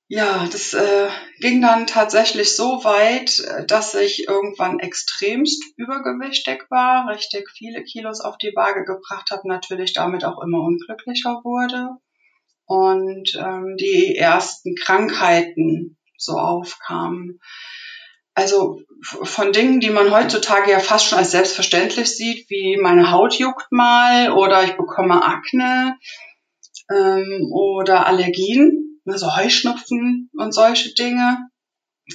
Ja, 0.07 0.45
das 0.51 0.75
äh, 0.75 1.09
ging 1.39 1.63
dann 1.63 1.87
tatsächlich 1.87 2.55
so 2.55 2.83
weit, 2.83 3.39
äh, 3.39 3.65
dass 3.65 3.95
ich 3.95 4.27
irgendwann 4.27 4.79
extremst 4.79 5.63
übergewichtig 5.77 6.65
war, 6.69 7.09
richtig 7.09 7.49
viele 7.49 7.83
Kilos 7.83 8.21
auf 8.21 8.37
die 8.37 8.53
Waage 8.55 8.85
gebracht 8.85 9.31
habe, 9.31 9.47
natürlich 9.47 9.93
damit 9.93 10.23
auch 10.23 10.43
immer 10.43 10.59
unglücklicher 10.59 11.41
wurde 11.43 11.89
und 12.65 13.35
ähm, 13.35 13.77
die 13.77 14.15
ersten 14.15 14.75
Krankheiten 14.75 15.97
so 16.17 16.33
aufkamen 16.33 17.39
also 18.35 18.81
von 19.01 19.53
Dingen, 19.53 19.79
die 19.79 19.89
man 19.89 20.11
heutzutage 20.11 20.69
ja 20.69 20.79
fast 20.79 21.07
schon 21.07 21.17
als 21.17 21.31
selbstverständlich 21.31 22.07
sieht, 22.07 22.49
wie 22.49 22.77
meine 22.77 23.11
Haut 23.11 23.35
juckt 23.35 23.71
mal 23.71 24.31
oder 24.33 24.63
ich 24.65 24.75
bekomme 24.75 25.23
Akne 25.23 25.97
ähm, 26.91 27.49
oder 27.51 28.05
Allergien, 28.05 28.99
also 29.05 29.35
Heuschnupfen 29.37 30.29
und 30.33 30.53
solche 30.53 30.93
Dinge, 30.93 31.37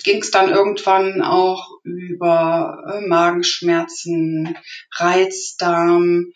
ging 0.05 0.19
es 0.21 0.31
dann 0.31 0.51
irgendwann 0.51 1.23
auch 1.23 1.67
über 1.85 2.85
äh, 2.93 3.07
Magenschmerzen, 3.07 4.57
Reizdarm, 4.97 6.33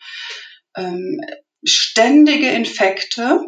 ähm, 0.75 1.21
ständige 1.63 2.49
Infekte, 2.49 3.39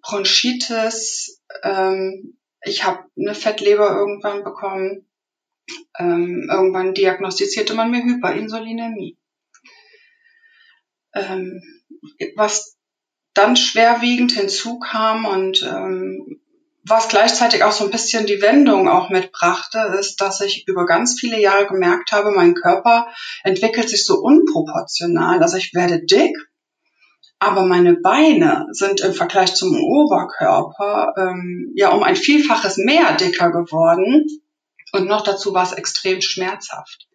Bronchitis, 0.00 1.42
ähm, 1.64 2.38
ich 2.64 2.84
habe 2.84 3.04
eine 3.18 3.34
Fettleber 3.34 3.90
irgendwann 3.90 4.44
bekommen 4.44 5.08
ähm, 5.98 6.48
irgendwann 6.50 6.94
diagnostizierte 6.94 7.74
man 7.74 7.90
mir 7.90 8.02
Hyperinsulinämie. 8.02 9.18
Ähm, 11.14 11.60
was 12.36 12.76
dann 13.34 13.56
schwerwiegend 13.56 14.32
hinzukam 14.32 15.24
und 15.24 15.62
ähm, 15.62 16.40
was 16.84 17.08
gleichzeitig 17.08 17.62
auch 17.62 17.72
so 17.72 17.84
ein 17.84 17.90
bisschen 17.90 18.26
die 18.26 18.42
Wendung 18.42 18.88
auch 18.88 19.08
mitbrachte, 19.08 19.94
ist, 19.98 20.20
dass 20.20 20.40
ich 20.40 20.66
über 20.66 20.84
ganz 20.84 21.18
viele 21.18 21.40
Jahre 21.40 21.66
gemerkt 21.66 22.10
habe, 22.12 22.32
mein 22.32 22.54
Körper 22.54 23.06
entwickelt 23.44 23.88
sich 23.88 24.04
so 24.04 24.16
unproportional. 24.16 25.40
Also 25.40 25.58
ich 25.58 25.74
werde 25.74 26.04
dick, 26.04 26.36
aber 27.38 27.66
meine 27.66 27.94
Beine 27.94 28.66
sind 28.72 29.00
im 29.00 29.12
Vergleich 29.12 29.54
zum 29.54 29.76
Oberkörper 29.76 31.14
ähm, 31.16 31.72
ja 31.76 31.90
um 31.90 32.02
ein 32.02 32.16
Vielfaches 32.16 32.76
mehr 32.78 33.16
dicker 33.16 33.50
geworden. 33.50 34.26
Und 34.92 35.08
noch 35.08 35.24
dazu 35.24 35.54
war 35.54 35.64
es 35.64 35.72
extrem 35.72 36.20
schmerzhaft. 36.20 37.08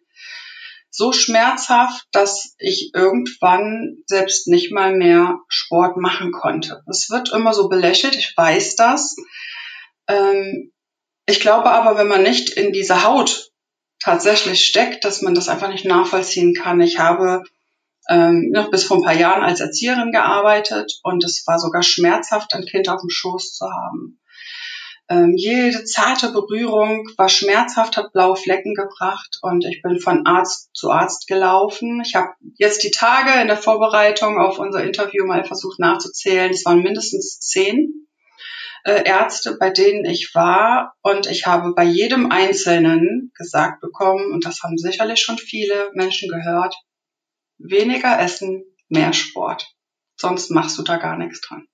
So 0.90 1.12
schmerzhaft, 1.12 2.06
dass 2.12 2.54
ich 2.58 2.90
irgendwann 2.94 3.98
selbst 4.06 4.48
nicht 4.48 4.72
mal 4.72 4.94
mehr 4.94 5.38
Sport 5.48 5.96
machen 5.96 6.32
konnte. 6.32 6.82
Es 6.88 7.08
wird 7.08 7.32
immer 7.32 7.54
so 7.54 7.68
belächelt, 7.68 8.16
ich 8.16 8.34
weiß 8.36 8.74
das. 8.74 9.16
Ähm, 10.08 10.72
ich 11.26 11.40
glaube 11.40 11.70
aber, 11.70 11.98
wenn 11.98 12.08
man 12.08 12.22
nicht 12.22 12.50
in 12.50 12.72
dieser 12.72 13.04
Haut 13.04 13.52
tatsächlich 14.00 14.64
steckt, 14.64 15.04
dass 15.04 15.22
man 15.22 15.34
das 15.34 15.48
einfach 15.48 15.68
nicht 15.68 15.84
nachvollziehen 15.84 16.54
kann. 16.54 16.80
Ich 16.80 16.98
habe 16.98 17.42
ähm, 18.08 18.50
noch 18.50 18.70
bis 18.70 18.84
vor 18.84 18.96
ein 18.96 19.02
paar 19.02 19.14
Jahren 19.14 19.42
als 19.42 19.60
Erzieherin 19.60 20.12
gearbeitet 20.12 20.98
und 21.02 21.22
es 21.24 21.44
war 21.46 21.58
sogar 21.58 21.82
schmerzhaft, 21.82 22.54
ein 22.54 22.64
Kind 22.64 22.88
auf 22.88 23.00
dem 23.00 23.10
Schoß 23.10 23.54
zu 23.54 23.66
haben. 23.66 24.18
Ähm, 25.10 25.34
jede 25.36 25.84
zarte 25.84 26.32
Berührung 26.32 27.08
war 27.16 27.30
schmerzhaft, 27.30 27.96
hat 27.96 28.12
blaue 28.12 28.36
Flecken 28.36 28.74
gebracht 28.74 29.38
und 29.40 29.64
ich 29.64 29.80
bin 29.80 30.00
von 30.00 30.26
Arzt 30.26 30.68
zu 30.74 30.90
Arzt 30.90 31.26
gelaufen. 31.26 32.02
Ich 32.04 32.14
habe 32.14 32.28
jetzt 32.56 32.82
die 32.84 32.90
Tage 32.90 33.40
in 33.40 33.46
der 33.46 33.56
Vorbereitung 33.56 34.38
auf 34.38 34.58
unser 34.58 34.84
Interview 34.84 35.24
mal 35.24 35.44
versucht 35.44 35.78
nachzuzählen. 35.78 36.50
Es 36.50 36.66
waren 36.66 36.82
mindestens 36.82 37.40
zehn 37.40 38.06
äh, 38.84 39.02
Ärzte, 39.04 39.56
bei 39.58 39.70
denen 39.70 40.04
ich 40.04 40.34
war 40.34 40.94
und 41.00 41.26
ich 41.26 41.46
habe 41.46 41.72
bei 41.74 41.84
jedem 41.84 42.30
Einzelnen 42.30 43.32
gesagt 43.34 43.80
bekommen, 43.80 44.30
und 44.32 44.44
das 44.44 44.62
haben 44.62 44.76
sicherlich 44.76 45.20
schon 45.20 45.38
viele 45.38 45.90
Menschen 45.94 46.28
gehört, 46.28 46.74
weniger 47.56 48.20
essen, 48.20 48.62
mehr 48.88 49.14
Sport. 49.14 49.74
Sonst 50.16 50.50
machst 50.50 50.76
du 50.78 50.82
da 50.82 50.96
gar 50.96 51.16
nichts 51.16 51.40
dran. 51.40 51.66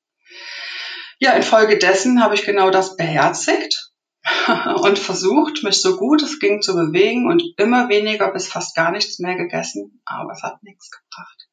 Ja, 1.19 1.33
infolgedessen 1.33 2.23
habe 2.23 2.35
ich 2.35 2.45
genau 2.45 2.71
das 2.71 2.97
beherzigt 2.97 3.93
und 4.77 4.99
versucht, 4.99 5.63
mich 5.63 5.81
so 5.81 5.97
gut 5.97 6.23
es 6.23 6.39
ging 6.39 6.63
zu 6.63 6.75
bewegen 6.75 7.31
und 7.31 7.43
immer 7.57 7.89
weniger 7.89 8.33
bis 8.33 8.49
fast 8.49 8.75
gar 8.75 8.91
nichts 8.91 9.19
mehr 9.19 9.37
gegessen, 9.37 10.01
aber 10.05 10.33
es 10.33 10.43
hat 10.43 10.63
nichts 10.63 10.91
gebracht. 10.91 11.49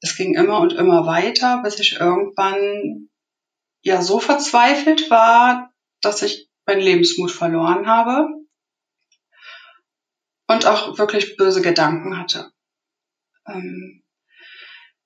Es 0.00 0.16
ging 0.16 0.34
immer 0.34 0.60
und 0.60 0.72
immer 0.72 1.06
weiter, 1.06 1.62
bis 1.62 1.78
ich 1.78 2.00
irgendwann 2.00 3.08
ja 3.82 4.02
so 4.02 4.18
verzweifelt 4.18 5.10
war, 5.10 5.72
dass 6.00 6.22
ich 6.22 6.48
meinen 6.66 6.80
Lebensmut 6.80 7.30
verloren 7.30 7.86
habe 7.86 8.28
und 10.48 10.66
auch 10.66 10.98
wirklich 10.98 11.36
böse 11.36 11.62
Gedanken 11.62 12.18
hatte. 12.18 12.52
Ähm, 13.46 14.02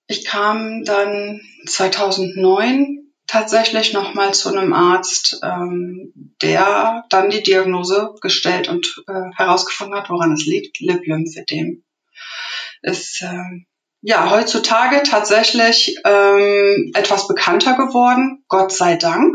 ich 0.07 0.25
kam 0.25 0.85
dann 0.85 1.41
2009 1.67 3.06
tatsächlich 3.27 3.93
nochmal 3.93 4.35
zu 4.35 4.49
einem 4.51 4.73
Arzt, 4.73 5.41
ähm, 5.43 6.13
der 6.43 7.05
dann 7.11 7.31
die 7.31 7.43
Diagnose 7.43 8.15
gestellt 8.21 8.69
und 8.69 9.03
äh, 9.09 9.31
herausgefunden 9.35 9.99
hat, 9.99 10.11
woran 10.11 10.33
es 10.33 10.47
liegt, 10.47 10.81
Lip-Lymphedem. 10.81 11.83
Ist 12.83 13.23
äh, 13.23 13.65
ja 14.03 14.31
heutzutage 14.31 15.03
tatsächlich 15.03 15.97
ähm, 16.05 16.93
etwas 16.95 17.27
bekannter 17.27 17.77
geworden, 17.77 18.45
Gott 18.49 18.73
sei 18.73 18.97
Dank. 18.97 19.35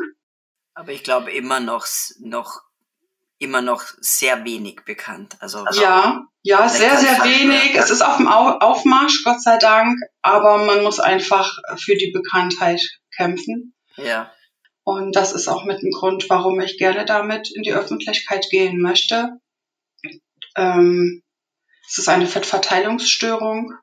Aber 0.74 0.91
ich 0.91 1.03
glaube 1.03 1.31
immer 1.31 1.60
noch 1.60 1.86
noch 2.19 2.62
immer 3.39 3.62
noch 3.62 3.83
sehr 4.00 4.45
wenig 4.45 4.81
bekannt. 4.86 5.36
Also 5.39 5.65
ja, 5.74 6.24
ja, 6.43 6.69
sehr 6.69 6.98
sehr 6.98 7.24
wenig. 7.24 7.75
Es 7.75 7.89
ist 7.89 8.03
auf 8.03 8.17
dem 8.17 8.27
Aufmarsch, 8.27 9.24
Gott 9.24 9.41
sei 9.41 9.57
Dank, 9.57 10.00
aber 10.21 10.60
man 10.60 10.83
muss 10.83 11.00
einfach 11.00 11.57
für 11.77 11.95
die 11.95 12.12
Bekanntheit 12.12 12.81
kämpfen. 13.15 13.74
Ja. 13.98 14.31
Und 14.83 15.15
das 15.15 15.33
ist 15.33 15.48
auch 15.48 15.65
mit 15.65 15.83
ein 15.83 15.91
Grund, 15.91 16.29
warum 16.29 16.60
ich 16.60 16.77
gerne 16.77 17.05
damit 17.05 17.51
in 17.51 17.63
die 17.63 17.74
Öffentlichkeit 17.74 18.48
gehen 18.50 18.81
möchte. 18.81 19.39
Ähm, 20.55 21.21
es 21.88 21.98
ist 21.98 22.10
eine 22.10 22.25
Fettverteilungsstörung 22.25 23.74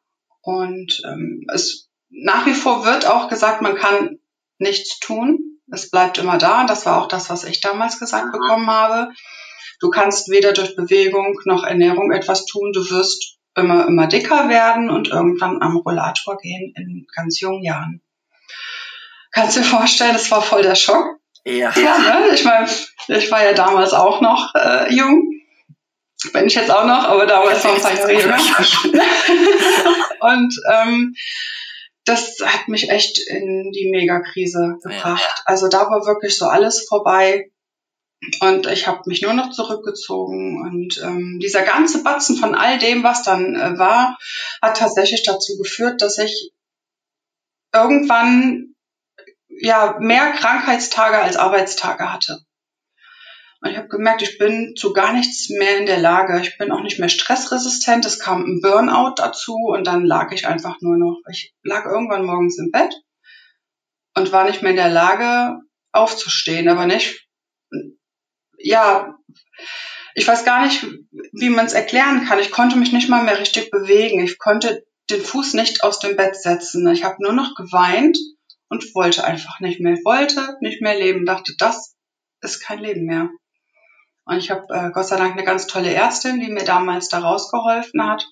und 0.43 1.03
ähm, 1.05 1.47
es 1.53 1.89
nach 2.11 2.47
wie 2.47 2.55
vor 2.55 2.85
wird 2.85 3.07
auch 3.07 3.29
gesagt, 3.29 3.63
man 3.63 3.77
kann 3.77 4.19
nichts 4.59 4.99
tun. 4.99 5.61
Es 5.71 5.91
bleibt 5.91 6.19
immer 6.19 6.39
da. 6.39 6.63
Und 6.63 6.71
das 6.71 6.87
war 6.87 7.03
auch 7.03 7.09
das, 7.09 7.31
was 7.31 7.45
ich 7.45 7.61
damals 7.61 7.99
gesagt 7.99 8.33
bekommen 8.33 8.69
habe. 8.69 9.13
Du 9.81 9.91
kannst 9.91 10.31
weder 10.31 10.53
durch 10.53 10.75
Bewegung 10.75 11.39
noch 11.45 11.65
Ernährung 11.65 12.11
etwas 12.11 12.47
tun. 12.47 12.73
Du 12.73 12.91
wirst 12.91 13.39
immer, 13.55 13.87
immer 13.87 14.07
dicker 14.07 14.49
werden 14.49 14.91
und 14.91 15.09
irgendwann 15.09 15.63
am 15.63 15.77
Rollator 15.77 16.37
gehen 16.39 16.73
in 16.77 17.07
ganz 17.15 17.41
jungen 17.41 17.63
Jahren. 17.63 18.03
Kannst 19.39 19.57
du 19.57 19.61
dir 19.61 19.67
vorstellen, 19.67 20.15
das 20.15 20.31
war 20.33 20.43
voll 20.43 20.63
der 20.63 20.75
Schock. 20.75 21.21
Ja. 21.45 21.73
Ja, 21.77 21.99
ne? 21.99 22.35
Ich 22.35 22.45
meine, 22.45 22.69
ich 23.07 23.31
war 23.31 23.45
ja 23.45 23.53
damals 23.53 23.93
auch 23.93 24.21
noch 24.21 24.53
äh, 24.57 24.93
jung. 24.93 25.31
Bin 26.33 26.47
ich 26.49 26.57
jetzt 26.57 26.73
auch 26.73 26.85
noch, 26.85 27.05
aber 27.05 27.25
damals 27.25 27.63
noch 27.63 27.77
ein 27.77 27.81
paar 27.81 27.95
Jahre 27.95 28.21
jünger. 28.21 28.37
und 30.21 30.55
ähm, 30.73 31.15
das 32.05 32.39
hat 32.45 32.67
mich 32.67 32.91
echt 32.91 33.21
in 33.29 33.71
die 33.71 33.91
Megakrise 33.91 34.79
gebracht. 34.83 35.23
Ja. 35.23 35.43
Also 35.45 35.69
da 35.69 35.89
war 35.89 36.05
wirklich 36.05 36.37
so 36.37 36.47
alles 36.47 36.85
vorbei. 36.89 37.53
Und 38.41 38.67
ich 38.67 38.89
habe 38.89 39.03
mich 39.07 39.23
nur 39.23 39.35
noch 39.35 39.53
zurückgezogen. 39.53 40.61
Und 40.63 41.01
ähm, 41.05 41.39
dieser 41.41 41.63
ganze 41.63 42.03
Batzen 42.03 42.37
von 42.37 42.57
all 42.57 42.79
dem, 42.79 43.05
was 43.05 43.23
dann 43.23 43.55
äh, 43.55 43.79
war, 43.79 44.19
hat 44.61 44.79
tatsächlich 44.79 45.23
dazu 45.23 45.57
geführt, 45.57 46.03
dass 46.03 46.19
ich 46.19 46.51
irgendwann 47.73 48.75
ja 49.61 49.97
mehr 50.01 50.33
Krankheitstage 50.33 51.19
als 51.19 51.37
Arbeitstage 51.37 52.13
hatte. 52.13 52.39
Und 53.61 53.71
ich 53.71 53.77
habe 53.77 53.89
gemerkt, 53.89 54.23
ich 54.23 54.39
bin 54.39 54.75
zu 54.77 54.93
gar 54.93 55.13
nichts 55.13 55.49
mehr 55.51 55.79
in 55.79 55.87
der 55.87 55.99
Lage. 55.99 56.41
Ich 56.41 56.59
bin 56.59 56.71
auch 56.71 56.83
nicht 56.83 57.01
mehr 57.01 57.09
stressresistent. 57.09 58.05
Es 58.05 58.21
kam 58.21 58.45
ein 58.45 58.61
Burnout 58.61 59.15
dazu 59.17 59.55
und 59.55 59.85
dann 59.85 60.05
lag 60.05 60.31
ich 60.31 60.47
einfach 60.47 60.77
nur 60.81 60.97
noch. 60.97 61.17
Ich 61.31 61.55
lag 61.65 61.85
irgendwann 61.85 62.25
morgens 62.25 62.59
im 62.59 62.71
Bett 62.71 62.95
und 64.15 64.31
war 64.31 64.45
nicht 64.45 64.63
mehr 64.63 64.71
in 64.71 64.77
der 64.77 64.91
Lage 64.91 65.61
aufzustehen, 65.91 66.69
aber 66.69 66.87
nicht. 66.87 67.27
Ja, 68.59 69.17
ich 70.15 70.27
weiß 70.27 70.45
gar 70.45 70.65
nicht, 70.65 70.87
wie 71.33 71.51
man 71.51 71.67
es 71.67 71.73
erklären 71.73 72.27
kann. 72.27 72.39
Ich 72.39 72.53
konnte 72.53 72.77
mich 72.77 72.93
nicht 72.93 73.09
mal 73.09 73.25
mehr 73.25 73.41
richtig 73.41 73.71
bewegen. 73.71 74.23
Ich 74.23 74.39
konnte 74.39 74.85
den 75.11 75.21
Fuß 75.21 75.55
nicht 75.55 75.83
aus 75.83 75.99
dem 75.99 76.17
Bett 76.17 76.37
setzen. 76.37 76.87
Ich 76.89 77.03
habe 77.03 77.17
nur 77.21 77.33
noch 77.33 77.57
geweint 77.57 78.19
und 78.69 78.95
wollte 78.95 79.25
einfach 79.25 79.61
nicht 79.61 79.81
mehr. 79.81 79.95
wollte 80.05 80.57
nicht 80.61 80.81
mehr 80.81 80.99
leben. 80.99 81.25
Dachte, 81.25 81.55
das 81.59 81.97
ist 82.41 82.61
kein 82.61 82.81
Leben 82.81 83.05
mehr. 83.05 83.31
Und 84.25 84.39
ich 84.39 84.51
habe 84.51 84.67
äh, 84.71 84.91
Gott 84.91 85.07
sei 85.07 85.17
Dank 85.17 85.33
eine 85.33 85.45
ganz 85.45 85.67
tolle 85.67 85.93
Ärztin, 85.93 86.41
die 86.41 86.51
mir 86.51 86.65
damals 86.65 87.09
da 87.09 87.21
rausgeholfen 87.21 88.07
hat 88.07 88.27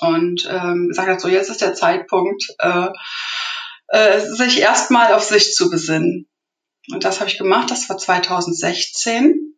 und 0.00 0.48
ähm, 0.50 0.88
gesagt 0.88 1.08
hat, 1.08 1.20
so 1.20 1.28
jetzt 1.28 1.50
ist 1.50 1.60
der 1.60 1.74
Zeitpunkt, 1.74 2.44
äh, 2.58 2.88
äh, 3.88 4.20
sich 4.20 4.60
erstmal 4.60 5.12
auf 5.12 5.22
sich 5.22 5.52
zu 5.52 5.70
besinnen. 5.70 6.28
Und 6.90 7.04
das 7.04 7.20
habe 7.20 7.30
ich 7.30 7.38
gemacht, 7.38 7.70
das 7.70 7.88
war 7.88 7.98
2016. 7.98 9.56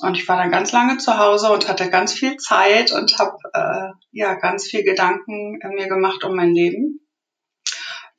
Und 0.00 0.16
ich 0.16 0.28
war 0.28 0.36
dann 0.36 0.50
ganz 0.50 0.70
lange 0.72 0.98
zu 0.98 1.18
Hause 1.18 1.50
und 1.50 1.68
hatte 1.68 1.90
ganz 1.90 2.12
viel 2.12 2.36
Zeit 2.36 2.92
und 2.92 3.18
habe 3.18 3.36
äh, 3.52 3.90
ja 4.12 4.34
ganz 4.34 4.66
viel 4.66 4.84
Gedanken 4.84 5.58
mir 5.74 5.88
gemacht 5.88 6.24
um 6.24 6.36
mein 6.36 6.52
Leben. 6.52 7.00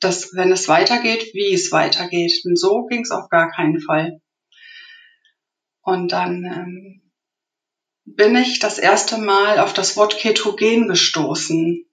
Dass, 0.00 0.34
wenn 0.34 0.50
es 0.50 0.68
weitergeht, 0.68 1.34
wie 1.34 1.52
es 1.52 1.72
weitergeht. 1.72 2.42
Denn 2.44 2.56
so 2.56 2.86
ging 2.86 3.02
es 3.02 3.10
auf 3.10 3.28
gar 3.28 3.50
keinen 3.50 3.80
Fall. 3.80 4.20
Und 5.82 6.12
dann 6.12 6.44
ähm, 6.44 7.12
bin 8.04 8.36
ich 8.36 8.58
das 8.58 8.78
erste 8.78 9.18
Mal 9.18 9.58
auf 9.58 9.72
das 9.72 9.96
Wort 9.96 10.18
Ketogen 10.18 10.88
gestoßen 10.88 11.84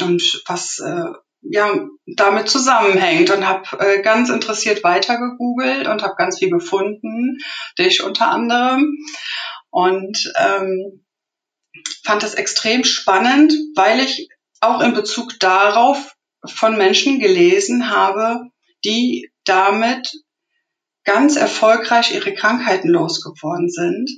und 0.00 0.42
was 0.46 0.78
äh, 0.78 1.12
ja 1.42 1.86
damit 2.06 2.48
zusammenhängt 2.48 3.30
und 3.30 3.46
habe 3.46 3.78
äh, 3.78 4.02
ganz 4.02 4.30
interessiert 4.30 4.82
weiter 4.84 5.18
gegoogelt 5.18 5.86
und 5.86 6.02
habe 6.02 6.14
ganz 6.16 6.38
viel 6.38 6.50
gefunden, 6.50 7.38
dich 7.78 8.02
unter 8.02 8.30
anderem 8.30 8.96
und 9.70 10.32
ähm, 10.38 11.04
fand 12.04 12.22
das 12.22 12.34
extrem 12.34 12.84
spannend, 12.84 13.52
weil 13.74 14.00
ich 14.00 14.28
auch 14.60 14.80
in 14.80 14.94
Bezug 14.94 15.38
darauf 15.38 16.15
von 16.48 16.76
Menschen 16.76 17.20
gelesen 17.20 17.90
habe, 17.90 18.50
die 18.84 19.30
damit 19.44 20.10
ganz 21.04 21.36
erfolgreich 21.36 22.14
ihre 22.14 22.34
Krankheiten 22.34 22.88
losgeworden 22.88 23.70
sind, 23.70 24.10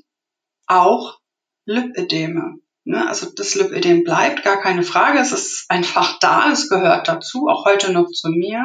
auch 0.66 1.18
Lipödeme. 1.64 2.56
Ne? 2.84 3.06
Also 3.06 3.30
das 3.34 3.54
Lipödem 3.54 4.04
bleibt, 4.04 4.42
gar 4.42 4.60
keine 4.60 4.82
Frage. 4.82 5.18
Es 5.18 5.32
ist 5.32 5.66
einfach 5.68 6.18
da, 6.18 6.50
es 6.50 6.68
gehört 6.68 7.08
dazu, 7.08 7.46
auch 7.48 7.66
heute 7.66 7.92
noch 7.92 8.08
zu 8.08 8.30
mir. 8.30 8.64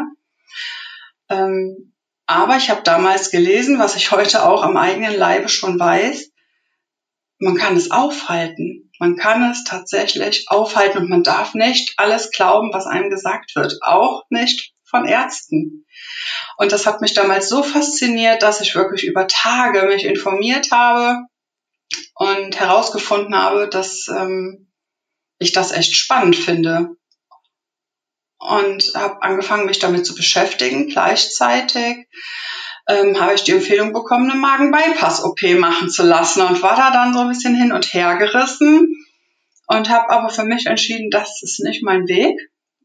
Ähm, 1.30 1.94
aber 2.26 2.56
ich 2.56 2.70
habe 2.70 2.82
damals 2.84 3.32
gelesen, 3.32 3.80
was 3.80 3.98
ich 3.98 4.12
heute 4.12 4.44
auch 4.44 4.64
am 4.64 4.78
eigenen 4.78 5.18
Leibe 5.18 5.50
schon 5.50 5.78
weiß, 5.78 6.32
man 7.40 7.56
kann 7.56 7.76
es 7.76 7.92
aufhalten. 7.92 8.90
Man 9.00 9.16
kann 9.16 9.50
es 9.50 9.64
tatsächlich 9.64 10.46
aufhalten 10.50 11.00
und 11.00 11.10
man 11.10 11.24
darf 11.24 11.54
nicht 11.56 11.94
alles 11.98 12.32
glauben, 12.32 12.72
was 12.74 12.86
einem 12.86 13.10
gesagt 13.10 13.56
wird. 13.56 13.80
Auch 13.82 14.24
nicht 14.30 14.74
von 14.84 15.06
Ärzten. 15.06 15.86
Und 16.58 16.72
das 16.72 16.86
hat 16.86 17.02
mich 17.02 17.14
damals 17.14 17.50
so 17.50 17.64
fasziniert, 17.64 18.44
dass 18.44 18.62
ich 18.62 18.76
wirklich 18.76 19.06
über 19.06 19.28
Tage 19.28 19.84
mich 19.88 20.06
informiert 20.06 20.72
habe 20.72 21.26
und 22.16 22.60
herausgefunden 22.60 23.36
habe, 23.36 23.68
dass 23.68 24.08
ähm, 24.08 24.72
ich 25.40 25.52
das 25.52 25.72
echt 25.72 25.96
spannend 25.96 26.36
finde. 26.36 26.90
Und 28.38 28.92
habe 28.94 29.22
angefangen, 29.24 29.66
mich 29.66 29.80
damit 29.80 30.06
zu 30.06 30.16
beschäftigen. 30.16 30.90
Gleichzeitig 30.90 32.08
ähm, 32.88 33.20
habe 33.20 33.36
ich 33.36 33.44
die 33.44 33.54
Empfehlung 33.54 33.94
bekommen, 33.94 34.30
eine 34.30 34.40
Magen-Bypass-OP 34.40 35.58
machen 35.58 35.90
zu 35.90 36.04
lassen 36.04 36.42
und 36.42 36.62
war 36.62 36.76
da 36.76 36.92
dann 36.92 37.14
so 37.14 37.20
ein 37.20 37.30
bisschen 37.30 37.56
hin 37.56 37.72
und 37.72 37.94
her 37.94 38.18
gerissen 38.18 39.06
und 39.68 39.90
habe 39.90 40.10
aber 40.10 40.30
für 40.30 40.44
mich 40.44 40.66
entschieden, 40.66 41.10
das 41.10 41.42
ist 41.42 41.62
nicht 41.64 41.84
mein 41.84 42.08
Weg. 42.08 42.38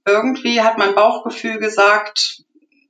Irgendwie 0.07 0.63
hat 0.63 0.79
mein 0.79 0.95
Bauchgefühl 0.95 1.59
gesagt, 1.59 2.43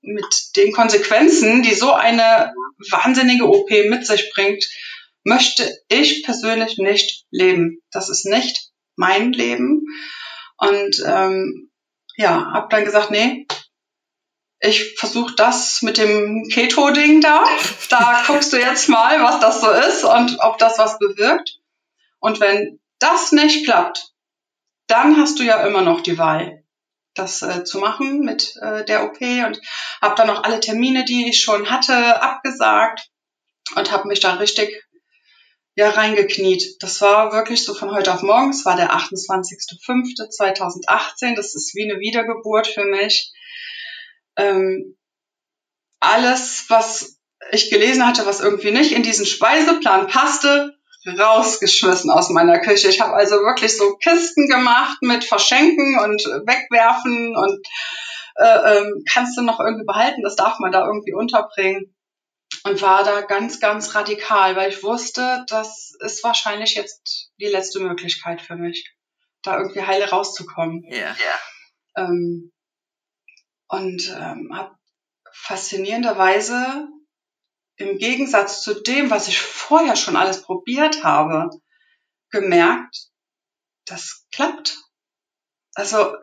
mit 0.02 0.56
den 0.56 0.72
Konsequenzen, 0.72 1.62
die 1.62 1.74
so 1.74 1.92
eine 1.92 2.52
wahnsinnige 2.90 3.48
OP 3.48 3.70
mit 3.88 4.06
sich 4.06 4.30
bringt, 4.34 4.64
möchte 5.24 5.76
ich 5.88 6.22
persönlich 6.24 6.78
nicht 6.78 7.24
leben. 7.30 7.80
Das 7.90 8.08
ist 8.08 8.24
nicht 8.24 8.70
mein 8.96 9.32
Leben. 9.32 9.84
Und 10.56 11.02
ähm, 11.06 11.70
ja, 12.16 12.52
habe 12.52 12.68
dann 12.70 12.84
gesagt, 12.84 13.10
nee, 13.10 13.46
ich 14.60 14.98
versuche 14.98 15.34
das 15.36 15.82
mit 15.82 15.98
dem 15.98 16.48
Keto-Ding 16.52 17.20
da. 17.20 17.44
Da 17.90 18.24
guckst 18.26 18.52
du 18.52 18.58
jetzt 18.58 18.88
mal, 18.88 19.22
was 19.22 19.38
das 19.40 19.60
so 19.60 19.70
ist 19.70 20.04
und 20.04 20.38
ob 20.40 20.58
das 20.58 20.78
was 20.78 20.98
bewirkt. 20.98 21.58
Und 22.18 22.40
wenn 22.40 22.80
das 22.98 23.32
nicht 23.32 23.64
klappt, 23.64 24.12
dann 24.88 25.16
hast 25.16 25.38
du 25.38 25.44
ja 25.44 25.64
immer 25.66 25.82
noch 25.82 26.00
die 26.00 26.18
Wahl 26.18 26.64
das 27.14 27.42
äh, 27.42 27.64
zu 27.64 27.78
machen 27.78 28.20
mit 28.20 28.54
äh, 28.62 28.84
der 28.84 29.04
OP 29.04 29.20
und 29.20 29.60
habe 30.00 30.14
dann 30.16 30.28
noch 30.28 30.44
alle 30.44 30.60
Termine, 30.60 31.04
die 31.04 31.28
ich 31.28 31.42
schon 31.42 31.68
hatte, 31.68 32.22
abgesagt 32.22 33.10
und 33.74 33.90
habe 33.90 34.08
mich 34.08 34.20
da 34.20 34.34
richtig 34.34 34.84
ja 35.74 35.90
reingekniet. 35.90 36.80
Das 36.80 37.00
war 37.00 37.32
wirklich 37.32 37.64
so 37.64 37.74
von 37.74 37.90
heute 37.92 38.14
auf 38.14 38.22
morgen. 38.22 38.50
Es 38.50 38.64
war 38.64 38.76
der 38.76 38.92
28.05.2018. 38.92 41.36
Das 41.36 41.54
ist 41.54 41.74
wie 41.74 41.90
eine 41.90 42.00
Wiedergeburt 42.00 42.66
für 42.66 42.84
mich. 42.84 43.32
Ähm, 44.38 44.96
alles, 46.00 46.64
was 46.68 47.18
ich 47.50 47.70
gelesen 47.70 48.06
hatte, 48.06 48.26
was 48.26 48.40
irgendwie 48.40 48.70
nicht 48.70 48.92
in 48.92 49.02
diesen 49.02 49.26
Speiseplan 49.26 50.06
passte, 50.06 50.74
rausgeschmissen 51.06 52.10
aus 52.10 52.30
meiner 52.30 52.58
Küche. 52.60 52.88
Ich 52.88 53.00
habe 53.00 53.14
also 53.14 53.36
wirklich 53.36 53.76
so 53.76 53.96
Kisten 53.96 54.48
gemacht 54.48 54.98
mit 55.02 55.24
Verschenken 55.24 55.98
und 55.98 56.22
Wegwerfen 56.24 57.36
und 57.36 57.66
äh, 58.36 58.76
ähm, 58.76 59.04
kannst 59.10 59.36
du 59.36 59.42
noch 59.42 59.60
irgendwie 59.60 59.84
behalten, 59.84 60.22
das 60.22 60.36
darf 60.36 60.58
man 60.58 60.72
da 60.72 60.86
irgendwie 60.86 61.12
unterbringen. 61.12 61.94
Und 62.64 62.80
war 62.82 63.04
da 63.04 63.20
ganz, 63.20 63.60
ganz 63.60 63.94
radikal, 63.94 64.56
weil 64.56 64.70
ich 64.70 64.82
wusste, 64.82 65.44
das 65.48 65.92
ist 66.00 66.24
wahrscheinlich 66.24 66.74
jetzt 66.74 67.30
die 67.38 67.46
letzte 67.46 67.78
Möglichkeit 67.78 68.40
für 68.40 68.56
mich, 68.56 68.90
da 69.42 69.58
irgendwie 69.58 69.82
heile 69.82 70.08
rauszukommen. 70.08 70.82
Ja. 70.88 70.96
Yeah. 70.96 71.16
Ähm, 71.96 72.52
und 73.68 74.08
ähm, 74.08 74.50
habe 74.54 74.76
faszinierenderweise 75.32 76.88
im 77.76 77.98
Gegensatz 77.98 78.62
zu 78.62 78.82
dem, 78.82 79.10
was 79.10 79.28
ich 79.28 79.40
vorher 79.40 79.96
schon 79.96 80.16
alles 80.16 80.42
probiert 80.42 81.04
habe, 81.04 81.48
gemerkt, 82.30 83.08
das 83.86 84.26
klappt. 84.32 84.78
Also 85.74 86.16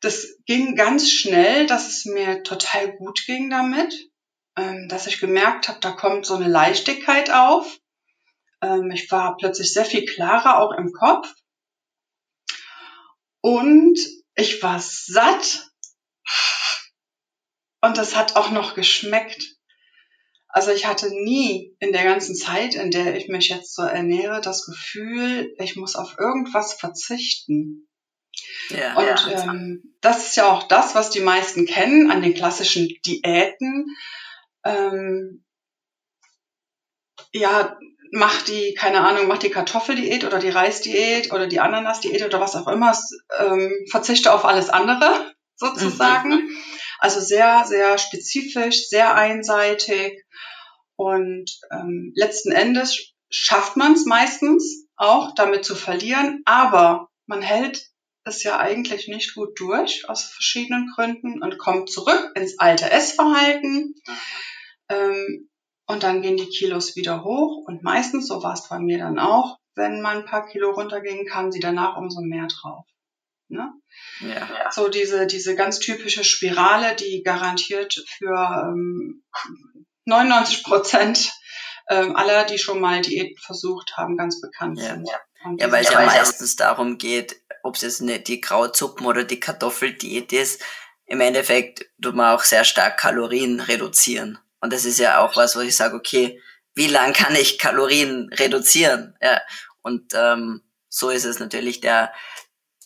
das 0.00 0.38
ging 0.46 0.76
ganz 0.76 1.10
schnell, 1.10 1.66
dass 1.66 1.88
es 1.88 2.04
mir 2.04 2.42
total 2.42 2.96
gut 2.96 3.24
ging 3.26 3.50
damit, 3.50 3.94
ähm, 4.56 4.88
dass 4.88 5.06
ich 5.06 5.20
gemerkt 5.20 5.68
habe, 5.68 5.80
da 5.80 5.92
kommt 5.92 6.24
so 6.24 6.34
eine 6.34 6.48
Leichtigkeit 6.48 7.30
auf. 7.30 7.78
Ähm, 8.62 8.90
ich 8.90 9.10
war 9.10 9.36
plötzlich 9.36 9.72
sehr 9.72 9.84
viel 9.84 10.04
klarer 10.04 10.60
auch 10.60 10.72
im 10.72 10.92
Kopf. 10.92 11.32
Und 13.40 13.98
ich 14.34 14.62
war 14.62 14.80
satt. 14.80 15.70
Und 17.80 17.98
das 17.98 18.16
hat 18.16 18.36
auch 18.36 18.50
noch 18.50 18.74
geschmeckt. 18.74 19.56
Also 20.48 20.70
ich 20.72 20.86
hatte 20.86 21.08
nie 21.10 21.76
in 21.78 21.92
der 21.92 22.04
ganzen 22.04 22.34
Zeit, 22.34 22.74
in 22.74 22.90
der 22.90 23.16
ich 23.16 23.28
mich 23.28 23.48
jetzt 23.48 23.74
so 23.74 23.82
ernähre, 23.82 24.40
das 24.40 24.64
Gefühl, 24.64 25.54
ich 25.58 25.76
muss 25.76 25.94
auf 25.94 26.16
irgendwas 26.18 26.72
verzichten. 26.72 27.88
Ja, 28.70 28.96
und 28.96 29.30
ja. 29.30 29.44
Ähm, 29.44 29.94
das 30.00 30.28
ist 30.28 30.36
ja 30.36 30.50
auch 30.50 30.64
das, 30.64 30.94
was 30.94 31.10
die 31.10 31.20
meisten 31.20 31.66
kennen 31.66 32.10
an 32.10 32.22
den 32.22 32.34
klassischen 32.34 32.88
Diäten. 33.04 33.86
Ähm, 34.64 35.44
ja, 37.32 37.78
mach 38.12 38.42
die, 38.42 38.74
keine 38.74 39.00
Ahnung, 39.00 39.26
mach 39.26 39.38
die 39.38 39.50
Kartoffeldiät 39.50 40.24
oder 40.24 40.38
die 40.38 40.50
Reisdiät 40.50 41.32
oder 41.32 41.46
die 41.46 41.60
Ananasdiät 41.60 42.24
oder 42.24 42.40
was 42.40 42.56
auch 42.56 42.68
immer, 42.68 42.96
ähm, 43.38 43.72
verzichte 43.90 44.32
auf 44.32 44.44
alles 44.44 44.70
andere 44.70 45.34
sozusagen. 45.56 46.30
Mhm. 46.30 46.56
Also 46.98 47.20
sehr, 47.20 47.64
sehr 47.66 47.98
spezifisch, 47.98 48.88
sehr 48.88 49.14
einseitig 49.14 50.24
und 50.96 51.50
ähm, 51.70 52.12
letzten 52.16 52.52
Endes 52.52 53.14
schafft 53.30 53.76
man 53.76 53.92
es 53.92 54.04
meistens 54.04 54.86
auch, 54.96 55.34
damit 55.34 55.64
zu 55.64 55.76
verlieren, 55.76 56.42
aber 56.44 57.08
man 57.26 57.42
hält 57.42 57.88
es 58.24 58.42
ja 58.42 58.58
eigentlich 58.58 59.08
nicht 59.08 59.34
gut 59.34 59.58
durch 59.60 60.08
aus 60.08 60.24
verschiedenen 60.24 60.90
Gründen 60.94 61.42
und 61.42 61.58
kommt 61.58 61.90
zurück 61.90 62.32
ins 62.34 62.58
alte 62.58 62.90
Essverhalten. 62.90 63.94
Ähm, 64.88 65.48
und 65.86 66.02
dann 66.02 66.20
gehen 66.20 66.36
die 66.36 66.48
Kilos 66.48 66.96
wieder 66.96 67.24
hoch 67.24 67.64
und 67.66 67.82
meistens, 67.82 68.28
so 68.28 68.42
war 68.42 68.52
es 68.52 68.68
bei 68.68 68.78
mir 68.78 68.98
dann 68.98 69.18
auch, 69.18 69.58
wenn 69.74 70.02
man 70.02 70.18
ein 70.18 70.24
paar 70.26 70.46
Kilo 70.46 70.72
runterging, 70.72 71.26
kamen 71.26 71.52
sie 71.52 71.60
danach 71.60 71.96
umso 71.96 72.20
mehr 72.20 72.46
drauf. 72.48 72.84
Ne? 73.48 73.72
Ja. 74.20 74.70
So 74.70 74.88
diese, 74.88 75.26
diese 75.26 75.54
ganz 75.54 75.78
typische 75.78 76.24
Spirale, 76.24 76.94
die 76.96 77.22
garantiert 77.22 78.04
für 78.18 78.72
ähm, 78.72 79.24
99 80.04 80.64
Prozent 80.64 81.32
ähm, 81.88 82.16
aller, 82.16 82.44
die 82.44 82.58
schon 82.58 82.80
mal 82.80 83.00
Diäten 83.00 83.38
versucht 83.38 83.96
haben, 83.96 84.16
ganz 84.16 84.40
bekannt 84.40 84.78
ja. 84.78 84.94
sind. 84.94 85.08
Und 85.44 85.60
ja, 85.60 85.70
weil 85.70 85.84
es 85.84 85.90
ja 85.90 86.04
meistens 86.04 86.56
darum 86.56 86.98
geht, 86.98 87.36
ob 87.62 87.76
es 87.76 87.82
jetzt 87.82 88.02
nicht 88.02 88.28
die 88.28 88.40
Krautsuppen 88.40 89.06
oder 89.06 89.24
die 89.24 89.40
Kartoffeldiät 89.40 90.32
ist. 90.32 90.62
Im 91.06 91.20
Endeffekt 91.20 91.86
tut 92.02 92.14
man 92.14 92.34
auch 92.34 92.44
sehr 92.44 92.64
stark 92.64 92.98
Kalorien 92.98 93.60
reduzieren. 93.60 94.38
Und 94.60 94.72
das 94.72 94.84
ist 94.84 94.98
ja 94.98 95.20
auch 95.20 95.36
was, 95.36 95.56
wo 95.56 95.60
ich 95.60 95.76
sage, 95.76 95.96
okay, 95.96 96.40
wie 96.74 96.88
lang 96.88 97.12
kann 97.12 97.34
ich 97.34 97.58
Kalorien 97.58 98.30
reduzieren? 98.32 99.16
Ja, 99.22 99.40
und 99.82 100.12
ähm, 100.14 100.62
so 100.88 101.10
ist 101.10 101.24
es 101.24 101.38
natürlich 101.38 101.80
der, 101.80 102.12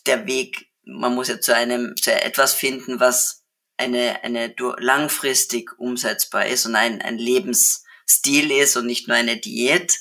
der 0.05 0.27
Weg. 0.27 0.67
Man 0.83 1.15
muss 1.15 1.27
ja 1.27 1.39
zu 1.39 1.55
einem, 1.55 1.95
zu 1.95 2.11
etwas 2.11 2.53
finden, 2.53 2.99
was 2.99 3.43
eine, 3.77 4.23
eine 4.23 4.53
langfristig 4.77 5.77
umsetzbar 5.79 6.45
ist 6.45 6.65
und 6.65 6.75
ein, 6.75 7.01
ein 7.01 7.17
Lebensstil 7.17 8.51
ist 8.51 8.77
und 8.77 8.85
nicht 8.85 9.07
nur 9.07 9.17
eine 9.17 9.37
Diät. 9.37 9.99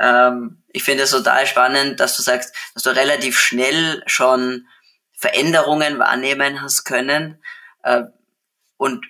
Ähm, 0.00 0.62
ich 0.72 0.84
finde 0.84 1.04
es 1.04 1.10
total 1.10 1.46
spannend, 1.46 2.00
dass 2.00 2.16
du 2.16 2.22
sagst, 2.22 2.54
dass 2.74 2.82
du 2.82 2.90
relativ 2.90 3.38
schnell 3.38 4.02
schon 4.06 4.66
Veränderungen 5.12 5.98
wahrnehmen 5.98 6.62
hast 6.62 6.84
können. 6.84 7.42
Äh, 7.82 8.04
und 8.76 9.04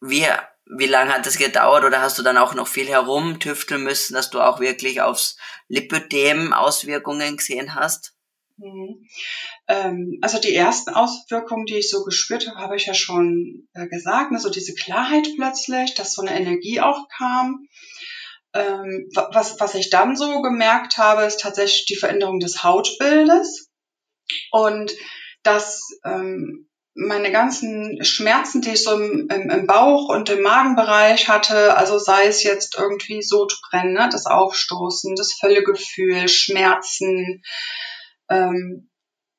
wir 0.00 0.48
wie 0.70 0.86
lange 0.86 1.12
hat 1.12 1.26
das 1.26 1.38
gedauert 1.38 1.84
oder 1.84 2.00
hast 2.02 2.18
du 2.18 2.22
dann 2.22 2.36
auch 2.36 2.54
noch 2.54 2.68
viel 2.68 2.88
herumtüfteln 2.88 3.82
müssen, 3.82 4.14
dass 4.14 4.30
du 4.30 4.40
auch 4.40 4.60
wirklich 4.60 5.00
aufs 5.00 5.36
Lipödem 5.68 6.52
Auswirkungen 6.52 7.36
gesehen 7.36 7.74
hast? 7.74 8.14
Mhm. 8.58 9.06
Ähm, 9.68 10.18
also 10.20 10.38
die 10.40 10.54
ersten 10.54 10.90
Auswirkungen, 10.90 11.66
die 11.66 11.78
ich 11.78 11.90
so 11.90 12.02
gespürt 12.04 12.48
habe, 12.48 12.58
habe 12.58 12.76
ich 12.76 12.86
ja 12.86 12.94
schon 12.94 13.68
äh, 13.72 13.86
gesagt. 13.86 14.32
Ne? 14.32 14.40
So 14.40 14.50
diese 14.50 14.74
Klarheit 14.74 15.28
plötzlich, 15.36 15.94
dass 15.94 16.14
so 16.14 16.22
eine 16.22 16.38
Energie 16.38 16.80
auch 16.80 17.06
kam. 17.16 17.66
Ähm, 18.54 19.08
was, 19.14 19.60
was 19.60 19.74
ich 19.74 19.90
dann 19.90 20.16
so 20.16 20.42
gemerkt 20.42 20.98
habe, 20.98 21.22
ist 21.22 21.40
tatsächlich 21.40 21.86
die 21.86 21.96
Veränderung 21.96 22.40
des 22.40 22.64
Hautbildes 22.64 23.70
und 24.50 24.92
dass 25.42 25.82
ähm, 26.04 26.68
meine 26.94 27.30
ganzen 27.30 28.04
Schmerzen, 28.04 28.60
die 28.60 28.70
ich 28.70 28.82
so 28.82 28.94
im, 28.94 29.28
im, 29.30 29.66
Bauch 29.66 30.08
und 30.08 30.28
im 30.30 30.42
Magenbereich 30.42 31.28
hatte, 31.28 31.76
also 31.76 31.98
sei 31.98 32.26
es 32.26 32.42
jetzt 32.42 32.76
irgendwie 32.76 33.22
Sodbrennen, 33.22 33.92
ne, 33.92 34.08
das 34.10 34.26
Aufstoßen, 34.26 35.14
das 35.14 35.34
Völlegefühl, 35.34 36.28
Schmerzen, 36.28 37.42
ähm, 38.30 38.90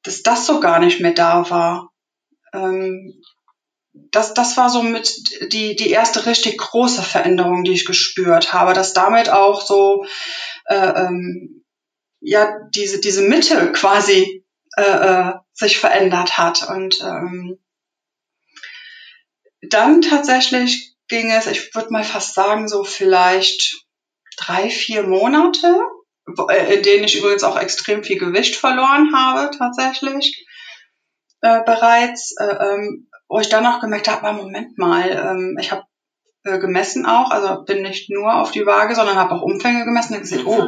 dass 0.04 0.23
das 0.23 0.45
so 0.45 0.60
gar 0.60 0.80
nicht 0.80 0.99
mehr 1.02 1.13
da 1.13 1.49
war. 1.49 1.91
Ähm, 2.54 3.21
das, 3.93 4.34
das 4.34 4.56
war 4.58 4.69
so 4.69 4.82
mit 4.82 5.13
die, 5.52 5.75
die 5.75 5.89
erste 5.89 6.25
richtig 6.25 6.58
große 6.58 7.02
Veränderung, 7.02 7.63
die 7.63 7.73
ich 7.73 7.86
gespürt 7.86 8.54
habe, 8.54 8.73
dass 8.73 8.93
damit 8.93 9.30
auch 9.30 9.62
so 9.62 10.06
äh, 10.65 10.75
ähm, 10.75 11.65
ja 12.21 12.58
diese, 12.73 12.99
diese 12.99 13.23
Mitte 13.23 13.71
quasi 13.71 14.45
äh, 14.78 14.82
äh, 14.82 15.34
sich 15.54 15.78
verändert 15.78 16.38
hat. 16.38 16.67
Und 16.69 17.02
ähm, 17.02 17.60
dann 19.62 20.02
tatsächlich 20.02 20.95
ging 21.08 21.32
es, 21.32 21.47
ich 21.47 21.73
würde 21.75 21.91
mal 21.91 22.04
fast 22.04 22.36
sagen, 22.36 22.67
so 22.67 22.84
vielleicht 22.84 23.86
drei, 24.38 24.69
vier 24.69 25.04
Monate, 25.04 25.82
in 26.37 26.83
denen 26.83 27.03
ich 27.03 27.17
übrigens 27.17 27.43
auch 27.43 27.59
extrem 27.59 28.03
viel 28.03 28.17
Gewicht 28.17 28.55
verloren 28.55 29.11
habe, 29.15 29.55
tatsächlich 29.55 30.45
äh, 31.41 31.61
bereits, 31.65 32.35
äh, 32.39 32.45
ähm, 32.45 33.09
wo 33.27 33.39
ich 33.39 33.49
dann 33.49 33.65
auch 33.65 33.79
gemerkt 33.79 34.07
habe, 34.07 34.33
Moment 34.33 34.77
mal, 34.77 35.09
ähm, 35.09 35.57
ich 35.59 35.71
habe 35.71 35.83
äh, 36.43 36.59
gemessen 36.59 37.05
auch, 37.05 37.31
also 37.31 37.63
bin 37.63 37.81
nicht 37.81 38.09
nur 38.09 38.33
auf 38.33 38.51
die 38.51 38.65
Waage, 38.65 38.95
sondern 38.95 39.17
habe 39.17 39.35
auch 39.35 39.41
Umfänge 39.41 39.85
gemessen 39.85 40.15
und 40.15 40.21
gesehen, 40.21 40.45
oh, 40.45 40.67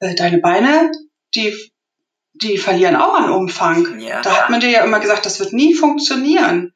äh, 0.00 0.14
deine 0.14 0.38
Beine, 0.38 0.90
die 1.34 1.54
die 2.40 2.58
verlieren 2.58 2.96
auch 2.96 3.14
an 3.14 3.30
Umfang. 3.30 3.98
Ja. 4.00 4.20
Da 4.22 4.42
hat 4.42 4.50
man 4.50 4.60
dir 4.60 4.70
ja 4.70 4.84
immer 4.84 5.00
gesagt, 5.00 5.26
das 5.26 5.40
wird 5.40 5.52
nie 5.52 5.74
funktionieren. 5.74 6.72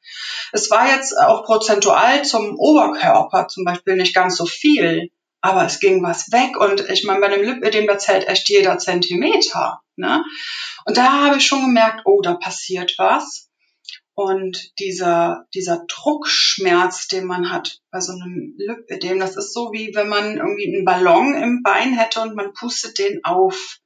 Es 0.52 0.70
war 0.70 0.90
jetzt 0.90 1.16
auch 1.16 1.44
prozentual 1.44 2.24
zum 2.24 2.56
Oberkörper 2.56 3.48
zum 3.48 3.64
Beispiel 3.64 3.96
nicht 3.96 4.14
ganz 4.14 4.36
so 4.36 4.44
viel, 4.44 5.10
aber 5.42 5.66
es 5.66 5.80
ging 5.80 6.02
was 6.02 6.30
weg 6.30 6.56
und 6.56 6.88
ich 6.88 7.04
meine, 7.04 7.20
bei 7.20 7.26
einem 7.26 7.42
Lipödem, 7.42 7.88
zählt 7.98 8.28
echt 8.28 8.48
jeder 8.48 8.78
Zentimeter. 8.78 9.80
Ne? 9.96 10.24
Und 10.86 10.96
da 10.96 11.24
habe 11.24 11.36
ich 11.36 11.46
schon 11.46 11.62
gemerkt, 11.62 12.02
oh, 12.04 12.20
da 12.22 12.34
passiert 12.34 12.94
was. 12.96 13.50
Und 14.14 14.78
dieser, 14.78 15.46
dieser 15.54 15.84
Druckschmerz, 15.88 17.08
den 17.08 17.26
man 17.26 17.50
hat 17.50 17.80
bei 17.90 18.00
so 18.00 18.12
einem 18.12 18.54
Lipödem, 18.56 19.18
das 19.18 19.36
ist 19.36 19.52
so 19.52 19.72
wie 19.72 19.94
wenn 19.94 20.08
man 20.08 20.36
irgendwie 20.36 20.74
einen 20.74 20.84
Ballon 20.84 21.34
im 21.34 21.62
Bein 21.62 21.98
hätte 21.98 22.20
und 22.20 22.36
man 22.36 22.52
pustet 22.52 22.98
den 22.98 23.24
auf. 23.24 23.78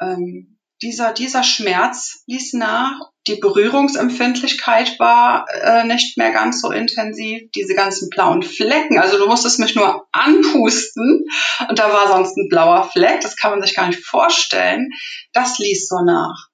Ähm, 0.00 0.58
dieser, 0.82 1.12
dieser 1.12 1.42
Schmerz 1.42 2.22
ließ 2.26 2.54
nach. 2.54 2.98
Die 3.28 3.36
Berührungsempfindlichkeit 3.36 4.98
war 4.98 5.44
äh, 5.50 5.84
nicht 5.84 6.16
mehr 6.16 6.32
ganz 6.32 6.62
so 6.62 6.70
intensiv. 6.70 7.42
Diese 7.54 7.74
ganzen 7.74 8.08
blauen 8.08 8.42
Flecken, 8.42 8.98
also 8.98 9.18
du 9.18 9.26
musstest 9.26 9.58
mich 9.58 9.74
nur 9.74 10.08
anpusten 10.12 11.26
und 11.68 11.78
da 11.78 11.92
war 11.92 12.08
sonst 12.08 12.38
ein 12.38 12.48
blauer 12.48 12.90
Fleck, 12.90 13.20
das 13.20 13.36
kann 13.36 13.50
man 13.50 13.60
sich 13.60 13.76
gar 13.76 13.88
nicht 13.88 14.02
vorstellen. 14.02 14.88
Das 15.34 15.58
ließ 15.58 15.88
so 15.88 16.02
nach, 16.02 16.48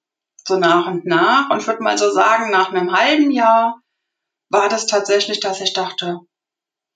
so 0.45 0.57
nach 0.57 0.87
und 0.87 1.05
nach. 1.05 1.49
Und 1.49 1.61
ich 1.61 1.67
würde 1.67 1.81
mal 1.81 1.97
so 1.97 2.11
sagen, 2.11 2.51
nach 2.51 2.73
einem 2.73 2.91
halben 2.91 3.31
Jahr 3.31 3.79
war 4.49 4.67
das 4.67 4.85
tatsächlich, 4.85 5.39
dass 5.39 5.61
ich 5.61 5.71
dachte, 5.71 6.19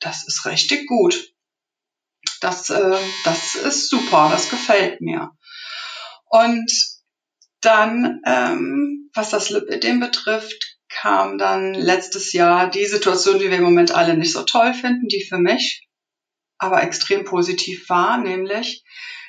das 0.02 0.28
ist 0.28 0.46
richtig 0.46 0.88
gut. 0.88 1.34
Das, 2.42 2.70
äh, 2.70 2.98
das 3.24 3.56
ist 3.56 3.89
super, 3.89 4.28
das 4.30 4.50
gefällt 4.50 5.00
mir. 5.00 5.32
Und 6.26 6.70
dann, 7.62 8.22
ähm, 8.26 9.10
was 9.13 9.32
das 9.32 9.50
Lipidem 9.50 10.00
betrifft, 10.00 10.78
kam 10.89 11.38
dann 11.38 11.74
letztes 11.74 12.34
Jahr 12.34 12.69
die 12.69 12.86
Situation, 12.86 13.39
die 13.39 13.50
wir 13.50 13.58
im 13.58 13.63
Moment 13.63 13.91
alle 13.91 14.17
nicht 14.17 14.34
so 14.34 14.43
toll 14.43 14.74
finden, 14.74 15.08
die 15.08 15.26
für 15.28 15.38
mich 15.38 15.88
aber 16.58 16.84
extrem 16.84 17.24
positiv 17.24 17.89
war, 17.89 18.17
nämlich, 18.17 18.84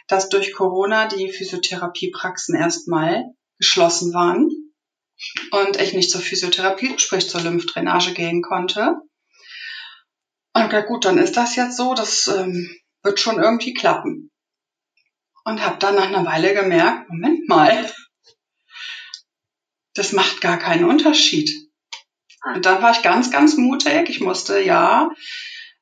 dass 0.08 0.28
durch 0.28 0.52
Corona 0.52 1.06
die 1.06 1.30
Physiotherapiepraxen 1.30 2.56
erstmal 2.56 3.24
geschlossen 3.58 4.12
waren 4.12 4.48
und 5.52 5.80
ich 5.80 5.94
nicht 5.94 6.10
zur 6.10 6.20
Physiotherapie, 6.20 6.98
sprich 6.98 7.30
zur 7.30 7.42
Lymphdrainage 7.42 8.12
gehen 8.14 8.42
konnte. 8.42 8.96
Und 10.52 10.72
ja 10.72 10.80
gut, 10.80 11.04
dann 11.04 11.18
ist 11.18 11.36
das 11.36 11.54
jetzt 11.54 11.76
so, 11.76 11.94
das 11.94 12.26
ähm, 12.26 12.76
wird 13.02 13.20
schon 13.20 13.40
irgendwie 13.40 13.74
klappen. 13.74 14.30
Und 15.44 15.64
habe 15.64 15.78
dann 15.78 15.94
nach 15.94 16.08
einer 16.08 16.26
Weile 16.26 16.54
gemerkt, 16.54 17.08
Moment 17.08 17.48
mal, 17.48 17.90
das 19.94 20.12
macht 20.12 20.40
gar 20.40 20.58
keinen 20.58 20.84
Unterschied. 20.84 21.50
Ah. 22.42 22.54
Und 22.54 22.66
dann 22.66 22.82
war 22.82 22.92
ich 22.92 23.02
ganz, 23.02 23.30
ganz 23.30 23.56
mutig. 23.56 24.08
Ich 24.08 24.20
musste 24.20 24.60
ja 24.60 25.10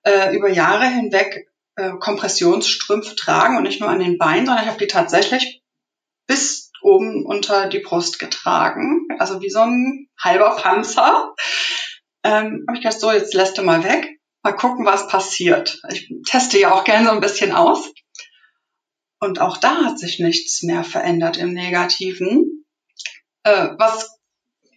äh, 0.03 0.35
über 0.35 0.49
Jahre 0.49 0.87
hinweg 0.87 1.49
äh, 1.77 1.93
Kompressionsstrümpfe 1.99 3.17
tragen 3.17 3.57
und 3.57 3.63
nicht 3.63 3.81
nur 3.81 3.89
an 3.89 4.01
den 4.01 4.19
Beinen, 4.19 4.47
sondern 4.47 4.65
ich 4.65 4.71
habe 4.71 4.79
die 4.79 4.87
tatsächlich 4.87 5.63
bis 6.27 6.71
oben 6.83 7.25
unter 7.27 7.69
die 7.69 7.81
Brust 7.81 8.19
getragen, 8.19 9.09
also 9.19 9.41
wie 9.41 9.51
so 9.51 9.61
ein 9.61 10.09
halber 10.21 10.57
Panzer. 10.57 11.35
Ähm, 12.23 12.65
habe 12.67 12.77
ich 12.77 12.83
gedacht, 12.83 13.01
so, 13.01 13.11
jetzt 13.13 13.35
lässt 13.35 13.59
du 13.59 13.63
mal 13.63 13.85
weg. 13.85 14.21
mal 14.43 14.53
gucken, 14.53 14.87
was 14.87 15.09
passiert. 15.09 15.81
Ich 15.91 16.11
teste 16.29 16.59
ja 16.59 16.73
auch 16.73 16.85
gerne 16.85 17.07
so 17.07 17.13
ein 17.13 17.21
bisschen 17.21 17.53
aus. 17.53 17.93
Und 19.21 19.41
auch 19.41 19.57
da 19.57 19.85
hat 19.85 19.99
sich 19.99 20.21
nichts 20.21 20.63
mehr 20.63 20.85
verändert 20.85 21.37
im 21.37 21.53
Negativen. 21.53 22.58
Äh, 23.45 23.71
was 23.79 24.19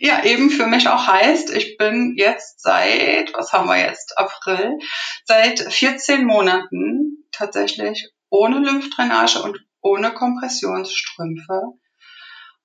ja 0.02 0.24
eben 0.24 0.50
für 0.50 0.65
mich 0.65 0.88
auch 0.88 1.08
heißt, 1.08 1.52
ich 1.52 1.78
bin 1.78 2.15
jetzt 2.17 2.62
seit, 2.62 3.34
was 3.34 3.54
haben 3.54 3.67
wir 3.67 3.78
jetzt, 3.78 4.17
April, 4.17 4.80
seit 5.26 5.60
14 5.60 6.26
Monaten 6.26 7.28
tatsächlich 7.32 8.10
ohne 8.30 8.60
Lymphdrainage 8.60 9.41
und 9.43 9.60
ohne 9.82 10.13
Kompressionsstrümpfe. 10.13 11.62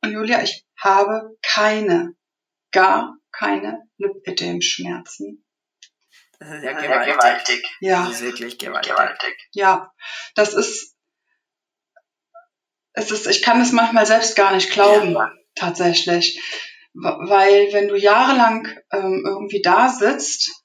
Und 0.03 0.13
Julia, 0.13 0.43
ich 0.43 0.65
habe 0.79 1.37
keine, 1.43 2.15
gar 2.73 3.17
keine 3.33 3.83
Lipödem-Schmerzen. 3.99 5.45
Das 6.39 6.51
ist 6.51 6.65
ja 6.65 6.73
gewaltig. 6.73 7.67
Ja. 7.81 8.07
Das 8.07 8.17
ist 8.17 8.23
wirklich 8.23 8.59
gewaltig. 8.59 8.93
gewaltig. 8.93 9.49
Ja, 9.53 9.93
das 10.35 10.55
ist, 10.55 10.95
es 12.93 13.11
ist, 13.11 13.27
ich 13.27 13.43
kann 13.43 13.61
es 13.61 13.73
manchmal 13.73 14.07
selbst 14.07 14.37
gar 14.37 14.55
nicht 14.55 14.71
glauben, 14.71 15.13
ja. 15.13 15.33
Tatsächlich. 15.57 16.41
Weil 16.95 17.73
wenn 17.73 17.89
du 17.89 17.97
jahrelang 17.97 18.69
ähm, 18.91 19.23
irgendwie 19.27 19.61
da 19.61 19.89
sitzt, 19.89 20.65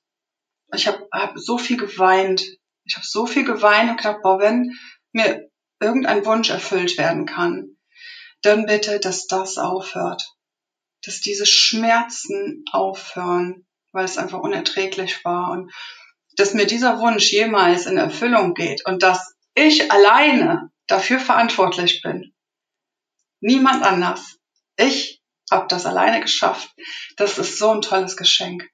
ich 0.74 0.88
habe 0.88 1.08
hab 1.12 1.38
so 1.38 1.58
viel 1.58 1.78
geweint. 1.78 2.44
Ich 2.86 2.96
habe 2.96 3.06
so 3.06 3.26
viel 3.26 3.44
geweint 3.44 3.90
und 3.90 3.98
gedacht, 3.98 4.22
boah, 4.22 4.40
wenn 4.40 4.72
mir 5.12 5.50
irgendein 5.82 6.26
Wunsch 6.26 6.50
erfüllt 6.50 6.98
werden 6.98 7.26
kann, 7.26 7.78
dann 8.42 8.66
bitte, 8.66 9.00
dass 9.00 9.28
das 9.28 9.58
aufhört. 9.58 10.36
Dass 11.04 11.20
diese 11.20 11.46
Schmerzen 11.46 12.64
aufhören, 12.72 13.66
weil 13.92 14.06
es 14.06 14.18
einfach 14.18 14.40
unerträglich 14.40 15.26
war 15.26 15.52
und 15.52 15.72
dass 16.38 16.54
mir 16.54 16.66
dieser 16.66 17.00
Wunsch 17.00 17.32
jemals 17.32 17.86
in 17.86 17.98
Erfüllung 17.98 18.54
geht 18.54 18.86
und 18.86 19.04
dass 19.04 19.36
ich 19.54 19.92
alleine 19.92 20.72
dafür 20.88 21.20
verantwortlich 21.20 22.02
bin. 22.02 22.34
Niemand 23.42 23.84
anders. 23.84 24.38
Ich 24.82 25.22
habe 25.50 25.68
das 25.68 25.86
alleine 25.86 26.22
geschafft. 26.22 26.70
Das 27.18 27.38
ist 27.38 27.58
so 27.58 27.72
ein 27.72 27.82
tolles 27.82 28.18
Geschenk. 28.18 28.70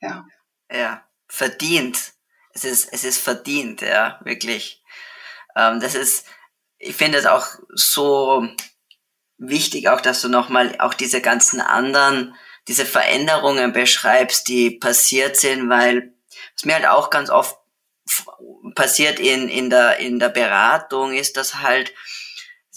Ja. 0.00 0.26
Ja, 0.70 1.04
verdient. 1.28 2.12
Es 2.52 2.64
ist, 2.64 2.92
es 2.92 3.04
ist 3.04 3.20
verdient, 3.20 3.80
ja, 3.80 4.20
wirklich. 4.24 4.82
Ähm, 5.56 5.80
das 5.80 5.94
ist, 5.94 6.26
ich 6.78 6.94
finde 6.94 7.18
es 7.18 7.26
auch 7.26 7.46
so 7.74 8.46
wichtig, 9.38 9.88
auch 9.88 10.00
dass 10.00 10.20
du 10.22 10.28
nochmal 10.28 10.76
auch 10.78 10.94
diese 10.94 11.20
ganzen 11.20 11.60
anderen, 11.60 12.34
diese 12.68 12.86
Veränderungen 12.86 13.72
beschreibst, 13.72 14.48
die 14.48 14.70
passiert 14.70 15.36
sind, 15.36 15.68
weil 15.68 16.14
was 16.54 16.64
mir 16.64 16.74
halt 16.74 16.86
auch 16.86 17.10
ganz 17.10 17.30
oft 17.30 17.58
passiert 18.74 19.18
in, 19.18 19.48
in, 19.48 19.70
der, 19.70 19.98
in 19.98 20.18
der 20.18 20.28
Beratung 20.28 21.12
ist, 21.12 21.36
dass 21.36 21.60
halt 21.60 21.92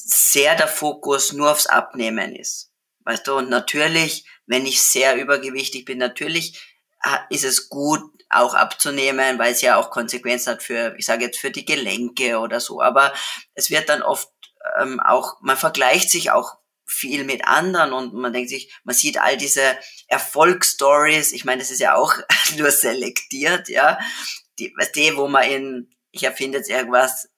sehr 0.07 0.55
der 0.55 0.67
Fokus 0.67 1.33
nur 1.33 1.51
aufs 1.51 1.67
Abnehmen 1.67 2.35
ist. 2.35 2.71
Weißt 3.03 3.27
du, 3.27 3.35
und 3.35 3.49
natürlich, 3.49 4.25
wenn 4.45 4.65
ich 4.65 4.81
sehr 4.81 5.15
übergewichtig 5.15 5.85
bin, 5.85 5.97
natürlich 5.97 6.61
ist 7.29 7.43
es 7.43 7.69
gut, 7.69 8.01
auch 8.29 8.53
abzunehmen, 8.53 9.39
weil 9.39 9.53
es 9.53 9.61
ja 9.61 9.77
auch 9.77 9.89
Konsequenzen 9.89 10.51
hat 10.51 10.63
für, 10.63 10.95
ich 10.97 11.05
sage 11.05 11.25
jetzt 11.25 11.39
für 11.39 11.51
die 11.51 11.63
Gelenke 11.63 12.39
oder 12.39 12.59
so. 12.59 12.81
Aber 12.81 13.13
es 13.53 13.69
wird 13.69 13.87
dann 13.87 14.01
oft 14.01 14.29
ähm, 14.79 14.99
auch, 14.99 15.37
man 15.41 15.55
vergleicht 15.55 16.09
sich 16.09 16.31
auch 16.31 16.57
viel 16.85 17.23
mit 17.23 17.45
anderen 17.47 17.93
und 17.93 18.13
man 18.13 18.33
denkt 18.33 18.49
sich, 18.49 18.73
man 18.83 18.95
sieht 18.95 19.17
all 19.19 19.37
diese 19.37 19.77
Erfolgsstories. 20.07 21.31
Ich 21.31 21.45
meine, 21.45 21.61
das 21.61 21.71
ist 21.71 21.79
ja 21.79 21.95
auch 21.95 22.13
nur 22.57 22.71
selektiert, 22.71 23.69
ja. 23.69 23.99
Die, 24.59 24.73
die, 24.95 25.15
wo 25.15 25.27
man 25.27 25.43
in, 25.43 25.95
ich 26.11 26.23
erfinde 26.23 26.57
jetzt 26.57 26.69
irgendwas, 26.69 27.29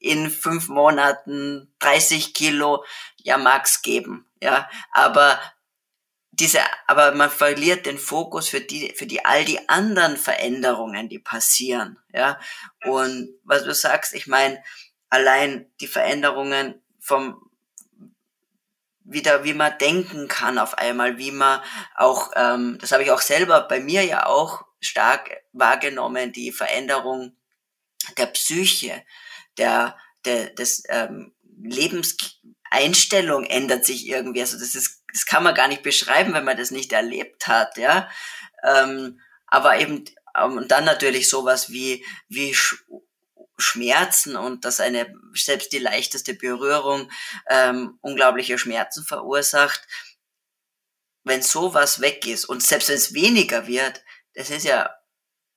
in 0.00 0.30
fünf 0.30 0.68
Monaten 0.68 1.72
30 1.78 2.34
Kilo, 2.34 2.84
ja, 3.16 3.38
mag's 3.38 3.82
geben, 3.82 4.26
ja. 4.42 4.68
Aber 4.92 5.38
diese, 6.32 6.60
aber 6.86 7.12
man 7.12 7.30
verliert 7.30 7.86
den 7.86 7.98
Fokus 7.98 8.48
für 8.48 8.62
die, 8.62 8.94
für 8.96 9.06
die, 9.06 9.24
all 9.24 9.44
die 9.44 9.68
anderen 9.68 10.16
Veränderungen, 10.16 11.08
die 11.08 11.18
passieren, 11.18 11.98
ja. 12.12 12.40
Und 12.84 13.28
was 13.44 13.64
du 13.64 13.74
sagst, 13.74 14.14
ich 14.14 14.26
meine, 14.26 14.62
allein 15.10 15.70
die 15.80 15.86
Veränderungen 15.86 16.80
vom, 16.98 17.50
wieder, 19.04 19.44
wie 19.44 19.54
man 19.54 19.76
denken 19.78 20.28
kann 20.28 20.58
auf 20.58 20.78
einmal, 20.78 21.18
wie 21.18 21.32
man 21.32 21.60
auch, 21.94 22.30
ähm, 22.36 22.78
das 22.80 22.92
habe 22.92 23.02
ich 23.02 23.10
auch 23.10 23.20
selber 23.20 23.60
bei 23.62 23.80
mir 23.80 24.04
ja 24.04 24.24
auch 24.26 24.64
stark 24.80 25.42
wahrgenommen, 25.52 26.32
die 26.32 26.52
Veränderung 26.52 27.36
der 28.16 28.26
Psyche, 28.26 29.04
der, 29.60 29.96
der 30.24 30.50
des 30.50 30.82
ähm, 30.88 31.32
Lebenseinstellung 31.62 33.44
ändert 33.44 33.84
sich 33.84 34.08
irgendwie. 34.08 34.40
Also 34.40 34.58
das 34.58 34.74
ist 34.74 35.00
das 35.12 35.26
kann 35.26 35.42
man 35.42 35.54
gar 35.54 35.68
nicht 35.68 35.82
beschreiben, 35.82 36.34
wenn 36.34 36.44
man 36.44 36.56
das 36.56 36.70
nicht 36.70 36.92
erlebt 36.92 37.46
hat, 37.46 37.76
ja. 37.76 38.08
Ähm, 38.62 39.20
aber 39.46 39.78
eben, 39.78 40.04
ähm, 40.36 40.58
und 40.58 40.70
dann 40.70 40.84
natürlich 40.84 41.28
sowas 41.28 41.70
wie, 41.70 42.04
wie 42.28 42.54
Sch 42.54 42.84
Schmerzen 43.58 44.36
und 44.36 44.64
dass 44.64 44.80
eine, 44.80 45.12
selbst 45.34 45.70
die 45.74 45.78
leichteste 45.78 46.32
Berührung 46.32 47.10
ähm, 47.46 47.98
unglaubliche 48.00 48.56
Schmerzen 48.56 49.04
verursacht. 49.04 49.86
Wenn 51.24 51.42
sowas 51.42 52.00
weg 52.00 52.26
ist 52.26 52.46
und 52.46 52.62
selbst 52.62 52.88
wenn 52.88 52.96
es 52.96 53.12
weniger 53.12 53.66
wird, 53.66 54.02
das 54.32 54.48
ist 54.48 54.64
ja 54.64 54.88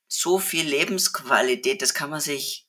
so 0.10 0.38
viel 0.38 0.68
Lebensqualität, 0.68 1.82
das 1.82 1.94
kann 1.94 2.10
man 2.10 2.20
sich 2.20 2.68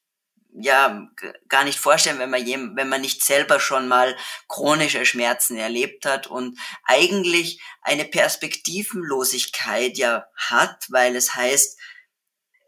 ja 0.55 1.09
gar 1.49 1.64
nicht 1.64 1.79
vorstellen, 1.79 2.19
wenn 2.19 2.31
man 2.31 2.47
jem, 2.47 2.77
wenn 2.77 2.88
man 2.88 3.01
nicht 3.01 3.25
selber 3.25 3.59
schon 3.59 3.88
mal 3.88 4.17
chronische 4.49 5.05
Schmerzen 5.05 5.57
erlebt 5.57 6.07
hat 6.07 6.27
und 6.29 6.59
eigentlich 6.85 7.61
eine 7.83 8.05
Perspektivenlosigkeit 8.05 9.99
ja 9.99 10.27
hat, 10.37 10.87
weil 10.90 11.17
es 11.17 11.35
heißt, 11.35 11.79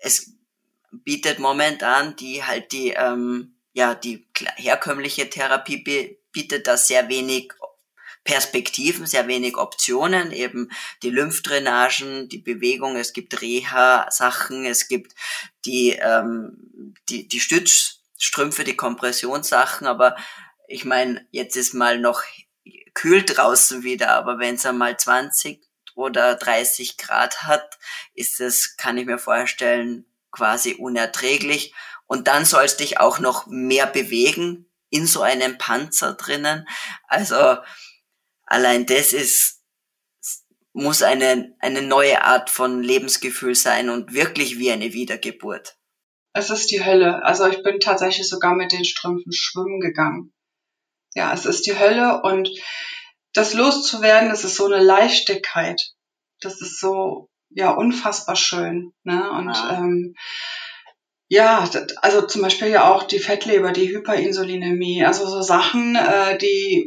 es 0.00 0.32
bietet 0.90 1.38
momentan 1.38 2.16
die 2.16 2.44
halt 2.44 2.72
die 2.72 2.90
ähm, 2.90 3.56
ja 3.72 3.94
die 3.94 4.28
herkömmliche 4.56 5.30
Therapie 5.30 6.18
bietet 6.32 6.66
da 6.66 6.76
sehr 6.76 7.08
wenig 7.08 7.52
Perspektiven, 8.26 9.06
sehr 9.06 9.28
wenig 9.28 9.56
Optionen, 9.56 10.32
eben 10.32 10.70
die 11.02 11.10
Lymphdrainagen, 11.10 12.28
die 12.28 12.38
Bewegung, 12.38 12.96
es 12.96 13.12
gibt 13.12 13.40
Reha-Sachen, 13.40 14.66
es 14.66 14.88
gibt 14.88 15.14
die, 15.64 15.92
ähm, 15.92 16.58
die, 17.08 17.28
die 17.28 17.40
Stützstrümpfe, 17.40 18.64
die 18.64 18.76
Kompressionssachen, 18.76 19.86
aber 19.86 20.16
ich 20.68 20.84
meine, 20.84 21.26
jetzt 21.30 21.56
ist 21.56 21.74
mal 21.74 21.98
noch 21.98 22.22
kühl 22.94 23.24
draußen 23.24 23.82
wieder, 23.82 24.10
aber 24.10 24.38
wenn 24.38 24.56
es 24.56 24.66
einmal 24.66 24.98
20 24.98 25.62
oder 25.94 26.34
30 26.34 26.98
Grad 26.98 27.42
hat, 27.42 27.78
ist 28.14 28.40
es, 28.40 28.76
kann 28.76 28.98
ich 28.98 29.06
mir 29.06 29.18
vorstellen, 29.18 30.04
quasi 30.30 30.74
unerträglich. 30.74 31.74
Und 32.06 32.28
dann 32.28 32.44
sollst 32.44 32.80
dich 32.80 33.00
auch 33.00 33.18
noch 33.18 33.46
mehr 33.46 33.86
bewegen 33.86 34.70
in 34.90 35.06
so 35.06 35.22
einem 35.22 35.58
Panzer 35.58 36.14
drinnen. 36.14 36.68
Also 37.08 37.56
allein 38.44 38.86
das 38.86 39.12
ist, 39.12 39.62
muss 40.72 41.02
eine, 41.02 41.56
eine 41.58 41.82
neue 41.82 42.22
Art 42.22 42.50
von 42.50 42.82
Lebensgefühl 42.82 43.54
sein 43.54 43.88
und 43.88 44.12
wirklich 44.12 44.58
wie 44.58 44.70
eine 44.70 44.92
Wiedergeburt. 44.92 45.75
Es 46.36 46.50
ist 46.50 46.70
die 46.70 46.84
Hölle. 46.84 47.24
Also 47.24 47.46
ich 47.46 47.62
bin 47.62 47.80
tatsächlich 47.80 48.28
sogar 48.28 48.54
mit 48.54 48.70
den 48.70 48.84
Strümpfen 48.84 49.32
schwimmen 49.32 49.80
gegangen. 49.80 50.34
Ja, 51.14 51.32
es 51.32 51.46
ist 51.46 51.66
die 51.66 51.78
Hölle 51.78 52.20
und 52.22 52.50
das 53.32 53.54
loszuwerden, 53.54 54.28
das 54.28 54.44
ist 54.44 54.56
so 54.56 54.66
eine 54.66 54.82
Leichtigkeit. 54.82 55.94
Das 56.40 56.60
ist 56.60 56.78
so, 56.78 57.30
ja, 57.48 57.70
unfassbar 57.70 58.36
schön. 58.36 58.92
Ne? 59.02 59.30
Und 59.30 59.54
ja. 59.54 59.78
ähm, 59.78 60.14
ja, 61.28 61.66
also 62.02 62.26
zum 62.26 62.42
Beispiel 62.42 62.68
ja 62.68 62.92
auch 62.92 63.04
die 63.04 63.18
Fettleber, 63.18 63.72
die 63.72 63.88
Hyperinsulinämie, 63.88 65.06
also 65.06 65.26
so 65.26 65.40
Sachen, 65.40 65.96
äh, 65.96 66.36
die 66.36 66.86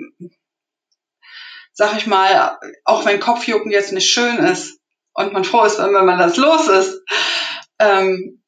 sag 1.74 1.98
ich 1.98 2.06
mal, 2.06 2.60
auch 2.84 3.06
wenn 3.06 3.20
Kopfjucken 3.20 3.72
jetzt 3.72 3.94
nicht 3.94 4.12
schön 4.12 4.38
ist 4.38 4.80
und 5.14 5.34
man 5.34 5.44
froh 5.44 5.64
ist, 5.64 5.80
wenn, 5.80 5.92
man 5.92 6.20
das 6.20 6.38
los 6.38 6.68
ist, 6.68 7.02
ähm, 7.80 8.39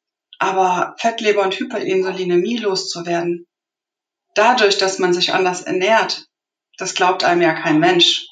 aber 0.42 0.96
Fettleber 0.98 1.42
und 1.42 1.54
Hyperinsulinämie 1.54 2.58
loszuwerden, 2.58 3.46
dadurch, 4.34 4.76
dass 4.76 4.98
man 4.98 5.14
sich 5.14 5.32
anders 5.32 5.62
ernährt, 5.62 6.26
das 6.78 6.94
glaubt 6.94 7.22
einem 7.22 7.42
ja 7.42 7.52
kein 7.52 7.78
Mensch. 7.78 8.26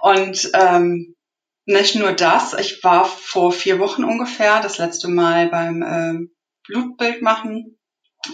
Und 0.00 0.50
ähm, 0.54 1.14
nicht 1.64 1.94
nur 1.94 2.12
das, 2.12 2.54
ich 2.54 2.82
war 2.82 3.04
vor 3.04 3.52
vier 3.52 3.78
Wochen 3.78 4.04
ungefähr 4.04 4.60
das 4.60 4.78
letzte 4.78 5.08
Mal 5.08 5.48
beim 5.48 5.82
äh, 5.82 6.28
Blutbild 6.66 7.22
machen 7.22 7.78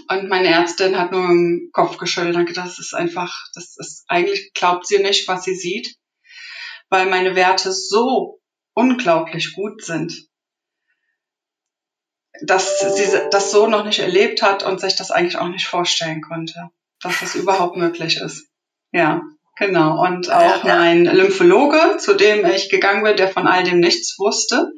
und 0.09 0.29
meine 0.29 0.49
Ärztin 0.49 0.99
hat 0.99 1.13
nur 1.13 1.25
im 1.25 1.71
Kopf 1.73 1.99
geschüttelt 1.99 2.37
und 2.37 2.47
gedacht, 2.47 2.67
das 2.67 2.79
ist 2.79 2.95
einfach, 2.95 3.35
das 3.55 3.77
ist, 3.77 4.05
eigentlich 4.09 4.53
glaubt 4.55 4.87
sie 4.87 4.99
nicht, 5.03 5.29
was 5.29 5.45
sie 5.45 5.55
sieht, 5.55 5.97
weil 6.89 7.07
meine 7.07 7.35
Werte 7.35 7.73
so 7.73 8.41
unglaublich 8.75 9.53
gut 9.55 9.85
sind. 9.85 10.29
Dass 12.41 12.81
sie 12.81 13.07
das 13.31 13.51
so 13.51 13.67
noch 13.67 13.85
nicht 13.85 13.99
erlebt 13.99 14.43
hat 14.43 14.63
und 14.63 14.81
sich 14.81 14.97
das 14.97 15.11
eigentlich 15.11 15.39
auch 15.39 15.49
nicht 15.49 15.67
vorstellen 15.67 16.23
konnte, 16.23 16.71
dass 17.01 17.21
das 17.21 17.35
überhaupt 17.35 17.77
möglich 17.77 18.17
ist. 18.17 18.49
Ja, 18.91 19.23
genau. 19.57 20.03
Und 20.03 20.31
auch 20.31 20.65
mein 20.65 21.05
Lymphologe, 21.05 21.99
zu 21.99 22.15
dem 22.15 22.45
ich 22.47 22.71
gegangen 22.71 23.03
bin, 23.03 23.17
der 23.17 23.29
von 23.29 23.47
all 23.47 23.65
dem 23.65 23.81
nichts 23.81 24.19
wusste, 24.19 24.73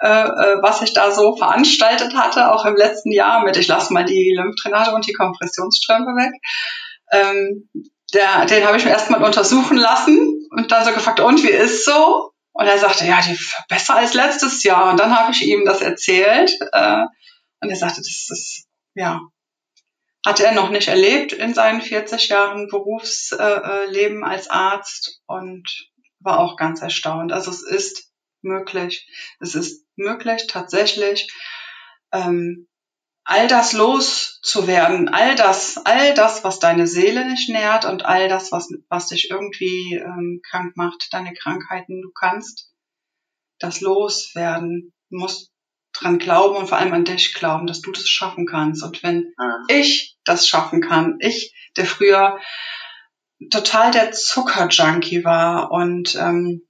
äh, 0.00 0.06
äh, 0.08 0.62
was 0.62 0.82
ich 0.82 0.92
da 0.92 1.10
so 1.10 1.36
veranstaltet 1.36 2.14
hatte, 2.14 2.52
auch 2.52 2.64
im 2.64 2.76
letzten 2.76 3.12
Jahr 3.12 3.44
mit, 3.44 3.56
ich 3.56 3.68
lasse 3.68 3.92
mal 3.92 4.04
die 4.04 4.34
Lymphdrainage 4.36 4.94
und 4.94 5.06
die 5.06 5.12
Kompressionsströme 5.12 6.14
weg. 6.16 6.40
Ähm, 7.12 7.68
der, 8.14 8.46
den 8.46 8.66
habe 8.66 8.76
ich 8.76 8.84
mir 8.84 8.90
erstmal 8.90 9.22
untersuchen 9.22 9.76
lassen 9.76 10.46
und 10.50 10.72
dann 10.72 10.84
so 10.84 10.92
gefragt, 10.92 11.20
und 11.20 11.42
wie 11.42 11.50
ist 11.50 11.84
so? 11.84 12.30
Und 12.58 12.66
er 12.66 12.76
sagte, 12.76 13.06
ja, 13.06 13.20
die 13.22 13.38
besser 13.68 13.94
als 13.94 14.14
letztes 14.14 14.64
Jahr. 14.64 14.90
Und 14.90 14.98
dann 14.98 15.16
habe 15.16 15.30
ich 15.30 15.46
ihm 15.46 15.64
das 15.64 15.80
erzählt. 15.80 16.50
Äh, 16.72 17.04
und 17.60 17.70
er 17.70 17.76
sagte, 17.76 18.00
das 18.00 18.26
ist, 18.28 18.66
ja, 18.94 19.20
hat 20.26 20.40
er 20.40 20.50
noch 20.50 20.70
nicht 20.70 20.88
erlebt 20.88 21.32
in 21.32 21.54
seinen 21.54 21.80
40 21.80 22.28
Jahren 22.28 22.66
Berufsleben 22.66 24.24
als 24.24 24.50
Arzt 24.50 25.22
und 25.26 25.68
war 26.18 26.40
auch 26.40 26.56
ganz 26.56 26.82
erstaunt. 26.82 27.30
Also 27.30 27.52
es 27.52 27.62
ist 27.62 28.10
möglich. 28.42 29.08
Es 29.38 29.54
ist 29.54 29.86
möglich, 29.94 30.48
tatsächlich 30.48 31.32
ähm, 32.10 32.66
all 33.28 33.46
das 33.46 33.74
loszuwerden, 33.74 35.10
all 35.10 35.34
das, 35.34 35.76
all 35.84 36.14
das, 36.14 36.44
was 36.44 36.60
deine 36.60 36.86
Seele 36.86 37.28
nicht 37.28 37.50
nährt 37.50 37.84
und 37.84 38.06
all 38.06 38.26
das, 38.26 38.50
was, 38.52 38.70
was 38.88 39.08
dich 39.08 39.30
irgendwie 39.30 39.96
ähm, 40.02 40.40
krank 40.48 40.78
macht, 40.78 41.08
deine 41.12 41.34
Krankheiten, 41.34 42.00
du 42.00 42.10
kannst 42.10 42.72
das 43.58 43.82
loswerden. 43.82 44.94
Du 45.10 45.18
musst 45.18 45.52
dran 45.92 46.18
glauben 46.18 46.56
und 46.56 46.68
vor 46.68 46.78
allem 46.78 46.94
an 46.94 47.04
dich 47.04 47.34
glauben, 47.34 47.66
dass 47.66 47.82
du 47.82 47.92
das 47.92 48.08
schaffen 48.08 48.46
kannst. 48.46 48.82
Und 48.82 49.02
wenn 49.02 49.34
ah. 49.36 49.58
ich 49.68 50.16
das 50.24 50.48
schaffen 50.48 50.80
kann, 50.80 51.18
ich, 51.20 51.54
der 51.76 51.84
früher 51.84 52.38
total 53.50 53.90
der 53.90 54.12
Zuckerjunkie 54.12 55.22
war 55.24 55.70
und 55.70 56.14
ähm, 56.14 56.66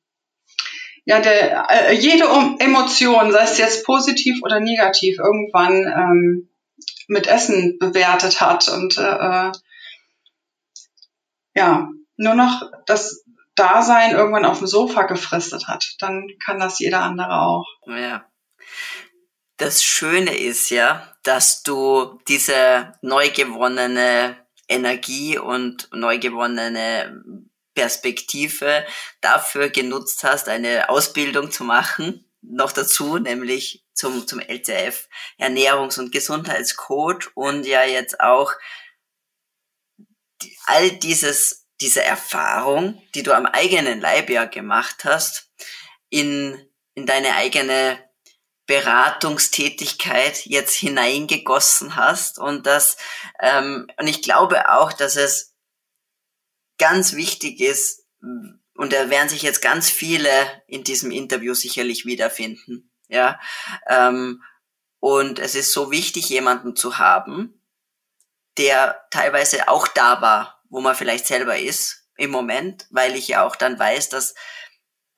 ja, 1.09 1.21
der, 1.21 1.71
äh, 1.71 1.95
jede 1.95 2.25
Emotion, 2.59 3.33
sei 3.33 3.43
es 3.43 3.57
jetzt 3.57 3.87
positiv 3.87 4.43
oder 4.43 4.61
negativ, 4.61 5.19
irgendwann 5.19 5.87
ähm, 5.87 6.51
mit 7.07 7.27
Essen 7.27 7.79
bewertet 7.79 8.43
hat 8.43 8.69
und 8.69 8.99
äh, 8.99 9.03
äh, 9.49 9.53
ja, 11.55 11.89
nur 12.19 12.35
noch 12.35 12.71
das 12.85 13.25
Dasein 13.55 14.11
irgendwann 14.11 14.45
auf 14.45 14.59
dem 14.59 14.67
Sofa 14.67 15.05
gefristet 15.05 15.67
hat, 15.67 15.95
dann 15.99 16.29
kann 16.45 16.61
das 16.61 16.79
jeder 16.79 17.01
andere 17.01 17.41
auch. 17.41 17.67
Ja. 17.87 18.27
Das 19.57 19.83
Schöne 19.83 20.37
ist 20.37 20.69
ja, 20.69 21.17
dass 21.23 21.63
du 21.63 22.19
diese 22.29 22.93
neu 23.01 23.31
gewonnene 23.31 24.37
Energie 24.69 25.39
und 25.39 25.89
neu 25.91 26.19
gewonnene 26.19 27.48
Perspektive 27.79 28.85
dafür 29.21 29.69
genutzt 29.71 30.25
hast, 30.25 30.49
eine 30.49 30.91
Ausbildung 30.91 31.53
zu 31.53 31.63
machen, 31.63 32.29
noch 32.43 32.73
dazu, 32.73 33.19
nämlich 33.19 33.85
zum, 33.95 34.27
zum 34.27 34.41
LCF 34.41 35.09
Ernährungs- 35.39 36.01
und 36.01 36.11
Gesundheitscoach 36.11 37.31
und 37.37 37.65
ja 37.67 37.85
jetzt 37.85 38.19
auch 38.19 38.53
all 40.67 40.91
dieses, 40.91 41.69
diese 41.81 42.03
Erfahrung, 42.03 43.01
die 43.15 43.23
du 43.23 43.33
am 43.33 43.47
eigenen 43.47 44.01
Leib 44.01 44.29
ja 44.29 44.47
gemacht 44.47 45.05
hast, 45.05 45.53
in, 46.11 46.61
in 46.95 47.07
deine 47.07 47.37
eigene 47.37 48.05
Beratungstätigkeit 48.67 50.47
jetzt 50.47 50.75
hineingegossen 50.75 51.95
hast 51.95 52.41
und 52.41 52.67
das 52.67 52.97
ähm, 53.41 53.87
und 53.99 54.09
ich 54.09 54.21
glaube 54.21 54.69
auch, 54.69 54.93
dass 54.93 55.15
es 55.15 55.48
ganz 56.79 57.15
wichtig 57.15 57.61
ist, 57.61 58.07
und 58.21 58.93
da 58.93 59.11
werden 59.11 59.29
sich 59.29 59.43
jetzt 59.43 59.63
ganz 59.63 59.91
viele 59.91 60.31
in 60.67 60.85
diesem 60.85 61.11
Interview 61.11 61.55
sicherlich 61.55 62.07
wiederfinden, 62.07 62.91
ja, 63.09 63.41
ähm, 63.89 64.43
und 65.01 65.39
es 65.39 65.55
ist 65.55 65.73
so 65.73 65.91
wichtig, 65.91 66.29
jemanden 66.29 66.75
zu 66.75 66.99
haben, 66.99 67.63
der 68.57 69.07
teilweise 69.11 69.69
auch 69.69 69.87
da 69.87 70.21
war, 70.21 70.61
wo 70.69 70.81
man 70.81 70.97
vielleicht 70.97 71.27
selber 71.27 71.57
ist 71.57 72.09
im 72.17 72.31
Moment, 72.31 72.87
weil 72.91 73.15
ich 73.15 73.29
ja 73.29 73.45
auch 73.45 73.55
dann 73.55 73.79
weiß, 73.79 74.09
dass 74.09 74.35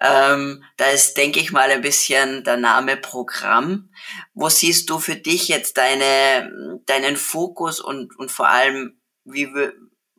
Ähm, 0.00 0.64
da 0.76 0.90
ist, 0.90 1.16
denke 1.16 1.40
ich 1.40 1.52
mal, 1.52 1.70
ein 1.70 1.80
bisschen 1.80 2.44
der 2.44 2.56
Name 2.56 2.96
Programm. 2.96 3.90
Wo 4.34 4.48
siehst 4.48 4.90
du 4.90 4.98
für 4.98 5.16
dich 5.16 5.48
jetzt 5.48 5.78
deine, 5.78 6.80
deinen 6.86 7.16
Fokus 7.16 7.80
und, 7.80 8.16
und 8.18 8.30
vor 8.30 8.48
allem, 8.48 9.00
wie, 9.24 9.48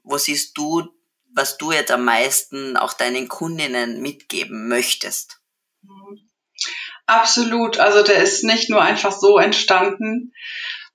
wo 0.03 0.17
siehst 0.17 0.57
du, 0.57 0.87
was 1.33 1.57
du 1.57 1.71
jetzt 1.71 1.91
am 1.91 2.05
meisten 2.05 2.77
auch 2.77 2.93
deinen 2.93 3.27
Kundinnen 3.27 4.01
mitgeben 4.01 4.67
möchtest? 4.67 5.41
Mhm. 5.81 6.28
Absolut. 7.09 7.79
Also 7.79 8.03
der 8.03 8.21
ist 8.21 8.43
nicht 8.43 8.69
nur 8.69 8.83
einfach 8.83 9.11
so 9.11 9.39
entstanden. 9.39 10.31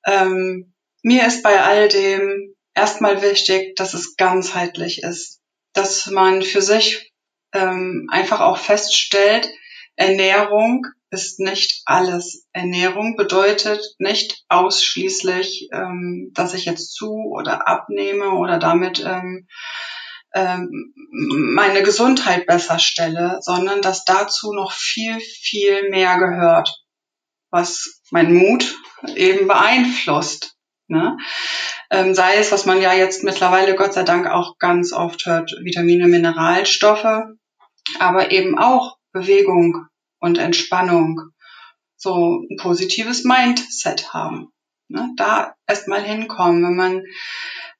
Ähm, 0.06 0.72
mir 1.02 1.26
ist 1.26 1.42
bei 1.42 1.60
all 1.60 1.88
dem 1.88 2.54
erstmal 2.72 3.20
wichtig, 3.20 3.74
dass 3.74 3.94
es 3.94 4.14
ganzheitlich 4.14 5.02
ist. 5.02 5.40
Dass 5.72 6.06
man 6.06 6.42
für 6.42 6.62
sich 6.62 7.12
ähm, 7.52 8.06
einfach 8.12 8.40
auch 8.40 8.58
feststellt, 8.58 9.50
Ernährung 9.96 10.86
ist 11.10 11.40
nicht 11.40 11.82
alles. 11.84 12.46
Ernährung 12.52 13.16
bedeutet 13.16 13.80
nicht 13.98 14.44
ausschließlich, 14.48 15.68
ähm, 15.72 16.30
dass 16.32 16.54
ich 16.54 16.64
jetzt 16.64 16.92
zu 16.92 17.12
oder 17.12 17.66
abnehme 17.66 18.30
oder 18.34 18.60
damit 18.60 19.04
ähm, 19.04 19.48
meine 20.34 21.82
Gesundheit 21.84 22.46
besser 22.46 22.78
stelle, 22.78 23.38
sondern 23.40 23.82
dass 23.82 24.04
dazu 24.04 24.52
noch 24.52 24.72
viel, 24.72 25.20
viel 25.20 25.90
mehr 25.90 26.18
gehört, 26.18 26.82
was 27.50 28.00
mein 28.10 28.34
Mut 28.34 28.74
eben 29.14 29.46
beeinflusst. 29.46 30.56
Ne? 30.88 31.16
Ähm, 31.90 32.14
sei 32.14 32.36
es, 32.36 32.50
was 32.52 32.66
man 32.66 32.82
ja 32.82 32.92
jetzt 32.92 33.22
mittlerweile 33.22 33.76
Gott 33.76 33.94
sei 33.94 34.02
Dank 34.02 34.26
auch 34.26 34.58
ganz 34.58 34.92
oft 34.92 35.24
hört, 35.26 35.52
Vitamine, 35.62 36.08
Mineralstoffe, 36.08 37.22
aber 37.98 38.30
eben 38.32 38.58
auch 38.58 38.96
Bewegung 39.12 39.86
und 40.18 40.38
Entspannung, 40.38 41.20
so 41.96 42.42
ein 42.50 42.56
positives 42.56 43.24
Mindset 43.24 44.12
haben. 44.12 44.48
Ne? 44.88 45.10
Da 45.16 45.54
erstmal 45.66 46.02
hinkommen, 46.02 46.64
wenn 46.64 46.76
man 46.76 47.04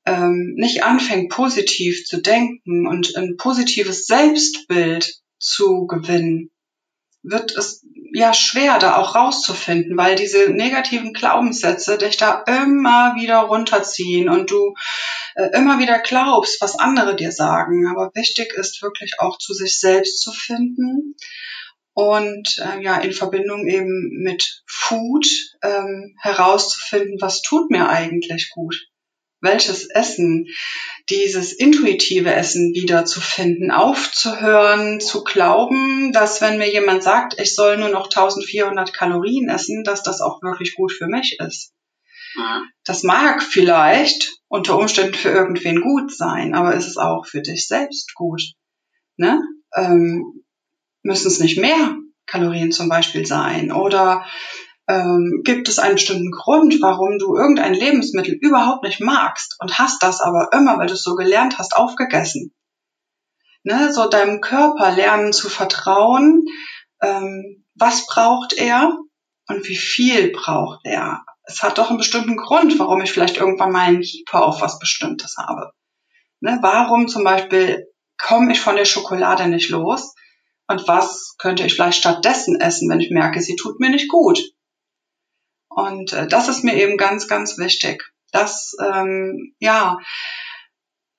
ähm, 0.07 0.55
nicht 0.57 0.85
anfängt, 0.85 1.31
positiv 1.31 2.05
zu 2.05 2.21
denken 2.21 2.87
und 2.87 3.17
ein 3.17 3.37
positives 3.37 4.07
Selbstbild 4.07 5.21
zu 5.39 5.87
gewinnen, 5.87 6.51
wird 7.23 7.57
es 7.57 7.85
ja 8.13 8.35
schwer, 8.35 8.79
da 8.79 8.97
auch 8.97 9.15
rauszufinden, 9.15 9.97
weil 9.97 10.15
diese 10.15 10.51
negativen 10.51 11.15
Glaubenssätze 11.15 11.97
dich 11.97 12.17
da 12.17 12.45
immer 12.47 13.15
wieder 13.17 13.39
runterziehen 13.39 14.29
und 14.29 14.51
du 14.51 14.75
äh, 15.35 15.49
immer 15.55 15.79
wieder 15.79 15.99
glaubst, 16.01 16.61
was 16.61 16.79
andere 16.79 17.17
dir 17.17 17.33
sagen. 17.33 17.89
Aber 17.89 18.11
wichtig 18.15 18.53
ist 18.55 18.83
wirklich 18.83 19.15
auch 19.19 19.39
zu 19.39 19.55
sich 19.55 19.81
selbst 19.81 20.21
zu 20.21 20.33
finden 20.33 21.17
und 21.95 22.59
äh, 22.59 22.83
ja 22.83 22.99
in 22.99 23.13
Verbindung 23.13 23.67
eben 23.67 24.23
mit 24.23 24.63
Food 24.67 25.27
ähm, 25.63 26.15
herauszufinden, 26.21 27.17
was 27.21 27.41
tut 27.41 27.71
mir 27.71 27.89
eigentlich 27.89 28.51
gut 28.51 28.87
welches 29.45 29.89
Essen, 29.89 30.47
dieses 31.11 31.53
intuitive 31.53 32.33
Essen 32.33 32.73
wiederzufinden, 32.75 33.71
aufzuhören, 33.71 35.01
zu 35.01 35.23
glauben, 35.23 36.13
dass 36.13 36.41
wenn 36.41 36.59
mir 36.59 36.73
jemand 36.73 37.03
sagt, 37.03 37.39
ich 37.39 37.55
soll 37.55 37.77
nur 37.77 37.91
noch 37.91 38.07
1400 38.07 38.93
Kalorien 38.93 39.49
essen, 39.49 39.85
dass 39.85 40.03
das 40.03 40.21
auch 40.21 40.43
wirklich 40.43 40.75
gut 40.75 40.93
für 40.93 41.07
mich 41.07 41.37
ist. 41.39 41.73
Das 42.85 43.03
mag 43.03 43.43
vielleicht 43.43 44.33
unter 44.49 44.77
Umständen 44.79 45.15
für 45.15 45.31
irgendwen 45.31 45.81
gut 45.81 46.13
sein, 46.13 46.55
aber 46.55 46.75
ist 46.75 46.87
es 46.87 46.97
auch 46.97 47.27
für 47.27 47.43
dich 47.43 47.69
selbst 47.69 48.15
gut? 48.15 48.43
Ne? 49.17 49.41
Ähm, 49.75 50.45
müssen 51.03 51.29
es 51.29 51.39
nicht 51.39 51.59
mehr 51.59 51.97
Kalorien 52.27 52.73
zum 52.73 52.89
Beispiel 52.89 53.27
sein? 53.27 53.71
Oder 53.71 54.25
ähm, 54.87 55.41
gibt 55.45 55.69
es 55.69 55.79
einen 55.79 55.95
bestimmten 55.95 56.31
Grund, 56.31 56.81
warum 56.81 57.19
du 57.19 57.37
irgendein 57.37 57.75
Lebensmittel 57.75 58.35
überhaupt 58.35 58.85
nicht 58.85 59.01
magst 59.01 59.57
und 59.61 59.79
hast 59.79 60.03
das 60.03 60.21
aber 60.21 60.51
immer, 60.53 60.79
weil 60.79 60.89
du 60.89 60.95
es 60.95 61.03
so 61.03 61.15
gelernt 61.15 61.59
hast, 61.59 61.77
aufgegessen. 61.77 62.53
Ne, 63.63 63.93
so 63.93 64.09
deinem 64.09 64.43
Körper 64.43 64.93
lernen 64.93 65.33
zu 65.33 65.49
vertrauen, 65.49 66.45
ähm, 67.01 67.65
was 67.75 68.07
braucht 68.07 68.53
er 68.53 68.99
und 69.49 69.67
wie 69.67 69.77
viel 69.77 70.33
braucht 70.33 70.81
er. 70.85 71.25
Es 71.45 71.63
hat 71.63 71.79
doch 71.79 71.89
einen 71.89 71.99
bestimmten 71.99 72.37
Grund, 72.37 72.79
warum 72.79 73.01
ich 73.01 73.11
vielleicht 73.11 73.39
irgendwann 73.39 73.73
mal 73.73 73.89
einen 73.89 74.03
Hyper 74.03 74.45
auf 74.45 74.61
was 74.61 74.79
Bestimmtes 74.79 75.37
habe. 75.39 75.73
Ne, 76.41 76.59
warum 76.61 77.09
zum 77.09 77.25
Beispiel 77.25 77.87
komme 78.19 78.53
ich 78.53 78.61
von 78.61 78.77
der 78.77 78.85
Schokolade 78.85 79.49
nicht 79.49 79.71
los? 79.71 80.15
Und 80.67 80.87
was 80.89 81.37
könnte 81.39 81.65
ich 81.65 81.75
vielleicht 81.75 81.99
stattdessen 81.99 82.61
essen, 82.61 82.89
wenn 82.91 83.01
ich 83.01 83.11
merke, 83.11 83.41
sie 83.41 83.57
tut 83.57 83.81
mir 83.81 83.91
nicht 83.91 84.09
gut? 84.09 84.41
Und 85.75 86.13
äh, 86.13 86.27
das 86.27 86.49
ist 86.49 86.65
mir 86.65 86.75
eben 86.75 86.97
ganz, 86.97 87.29
ganz 87.29 87.59
wichtig. 87.59 88.05
Das, 88.31 88.77
ähm, 88.81 89.55
ja, 89.59 89.99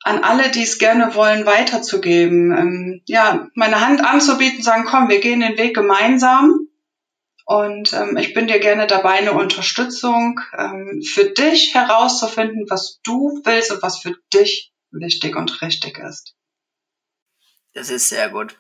an 0.01 0.24
alle, 0.24 0.51
die 0.51 0.64
es 0.64 0.78
gerne 0.78 1.16
wollen, 1.16 1.45
weiterzugeben. 1.45 2.51
Ähm, 2.51 3.01
ja, 3.06 3.47
meine 3.56 3.82
Hand 3.82 4.03
anzubieten, 4.03 4.62
sagen, 4.62 4.86
komm, 4.86 5.10
wir 5.10 5.20
gehen 5.20 5.39
den 5.39 5.58
Weg 5.58 5.76
gemeinsam. 5.76 6.68
Und 7.45 7.93
ähm, 7.93 8.18
ich 8.18 8.34
bin 8.34 8.47
dir 8.47 8.60
gerne 8.60 8.88
dabei, 8.88 9.20
eine 9.20 9.34
Unterstützung 9.34 10.39
ähm, 10.58 11.01
für 11.03 11.26
dich 11.26 11.76
herauszufinden, 11.76 12.66
was 12.70 12.99
du 13.03 13.41
willst 13.43 13.72
und 13.72 13.84
was 13.84 13.99
für 13.99 14.16
dich 14.34 14.74
wichtig 14.91 15.36
und 15.36 15.62
richtig 15.62 15.99
ist. 15.99 16.36
Das 17.74 17.89
ist 17.89 18.10
sehr 18.10 18.30
gut. 18.30 18.60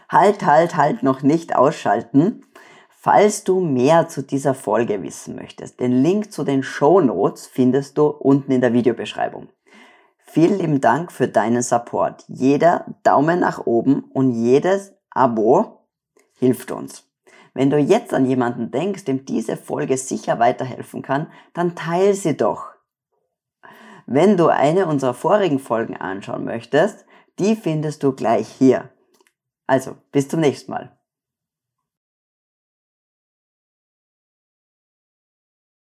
Halt, 0.10 0.46
halt, 0.46 0.76
halt, 0.76 1.04
noch 1.04 1.22
nicht 1.22 1.56
ausschalten. 1.56 2.46
Falls 2.89 3.46
du 3.46 3.62
mehr 3.62 4.10
zu 4.10 4.24
dieser 4.24 4.54
Folge 4.54 5.02
wissen 5.04 5.38
möchtest, 5.38 5.80
den 5.80 6.04
Link 6.04 6.34
zu 6.34 6.43
den 6.43 6.64
Show 6.64 7.00
Notes 7.00 7.48
findest 7.48 7.98
du 7.98 8.08
unten 8.08 8.52
in 8.52 8.60
der 8.60 8.74
Videobeschreibung. 8.74 9.48
Vielen 10.18 10.60
lieben 10.60 10.82
Dank 10.82 11.14
für 11.14 11.30
deinen 11.30 11.62
Support. 11.62 12.26
Jeder 12.28 12.93
Daumen 13.04 13.39
nach 13.39 13.66
oben 13.66 14.04
und 14.12 14.32
jedes 14.32 14.91
Abo 15.12 15.88
hilft 16.39 16.72
uns. 16.72 17.08
Wenn 17.56 17.70
du 17.70 17.80
jetzt 17.80 18.14
an 18.14 18.26
jemanden 18.26 18.70
denkst, 18.70 19.06
dem 19.06 19.26
diese 19.26 19.56
Folge 19.56 19.97
sicher 19.97 20.39
weiterhelfen 20.39 21.01
kann, 21.01 21.32
dann 21.53 21.74
teile 21.74 22.14
sie 22.14 22.36
doch. 22.36 22.74
Wenn 24.06 24.36
du 24.36 24.49
eine 24.49 24.86
unserer 24.86 25.14
vorigen 25.14 25.58
Folgen 25.58 25.95
anschauen 25.95 26.43
möchtest, 26.43 27.06
die 27.39 27.56
findest 27.56 28.03
du 28.03 28.12
gleich 28.12 28.49
hier. 28.49 28.89
Also, 29.68 29.95
bis 30.12 30.28
zum 30.28 30.41
nächsten 30.41 30.72
Mal. 30.72 30.95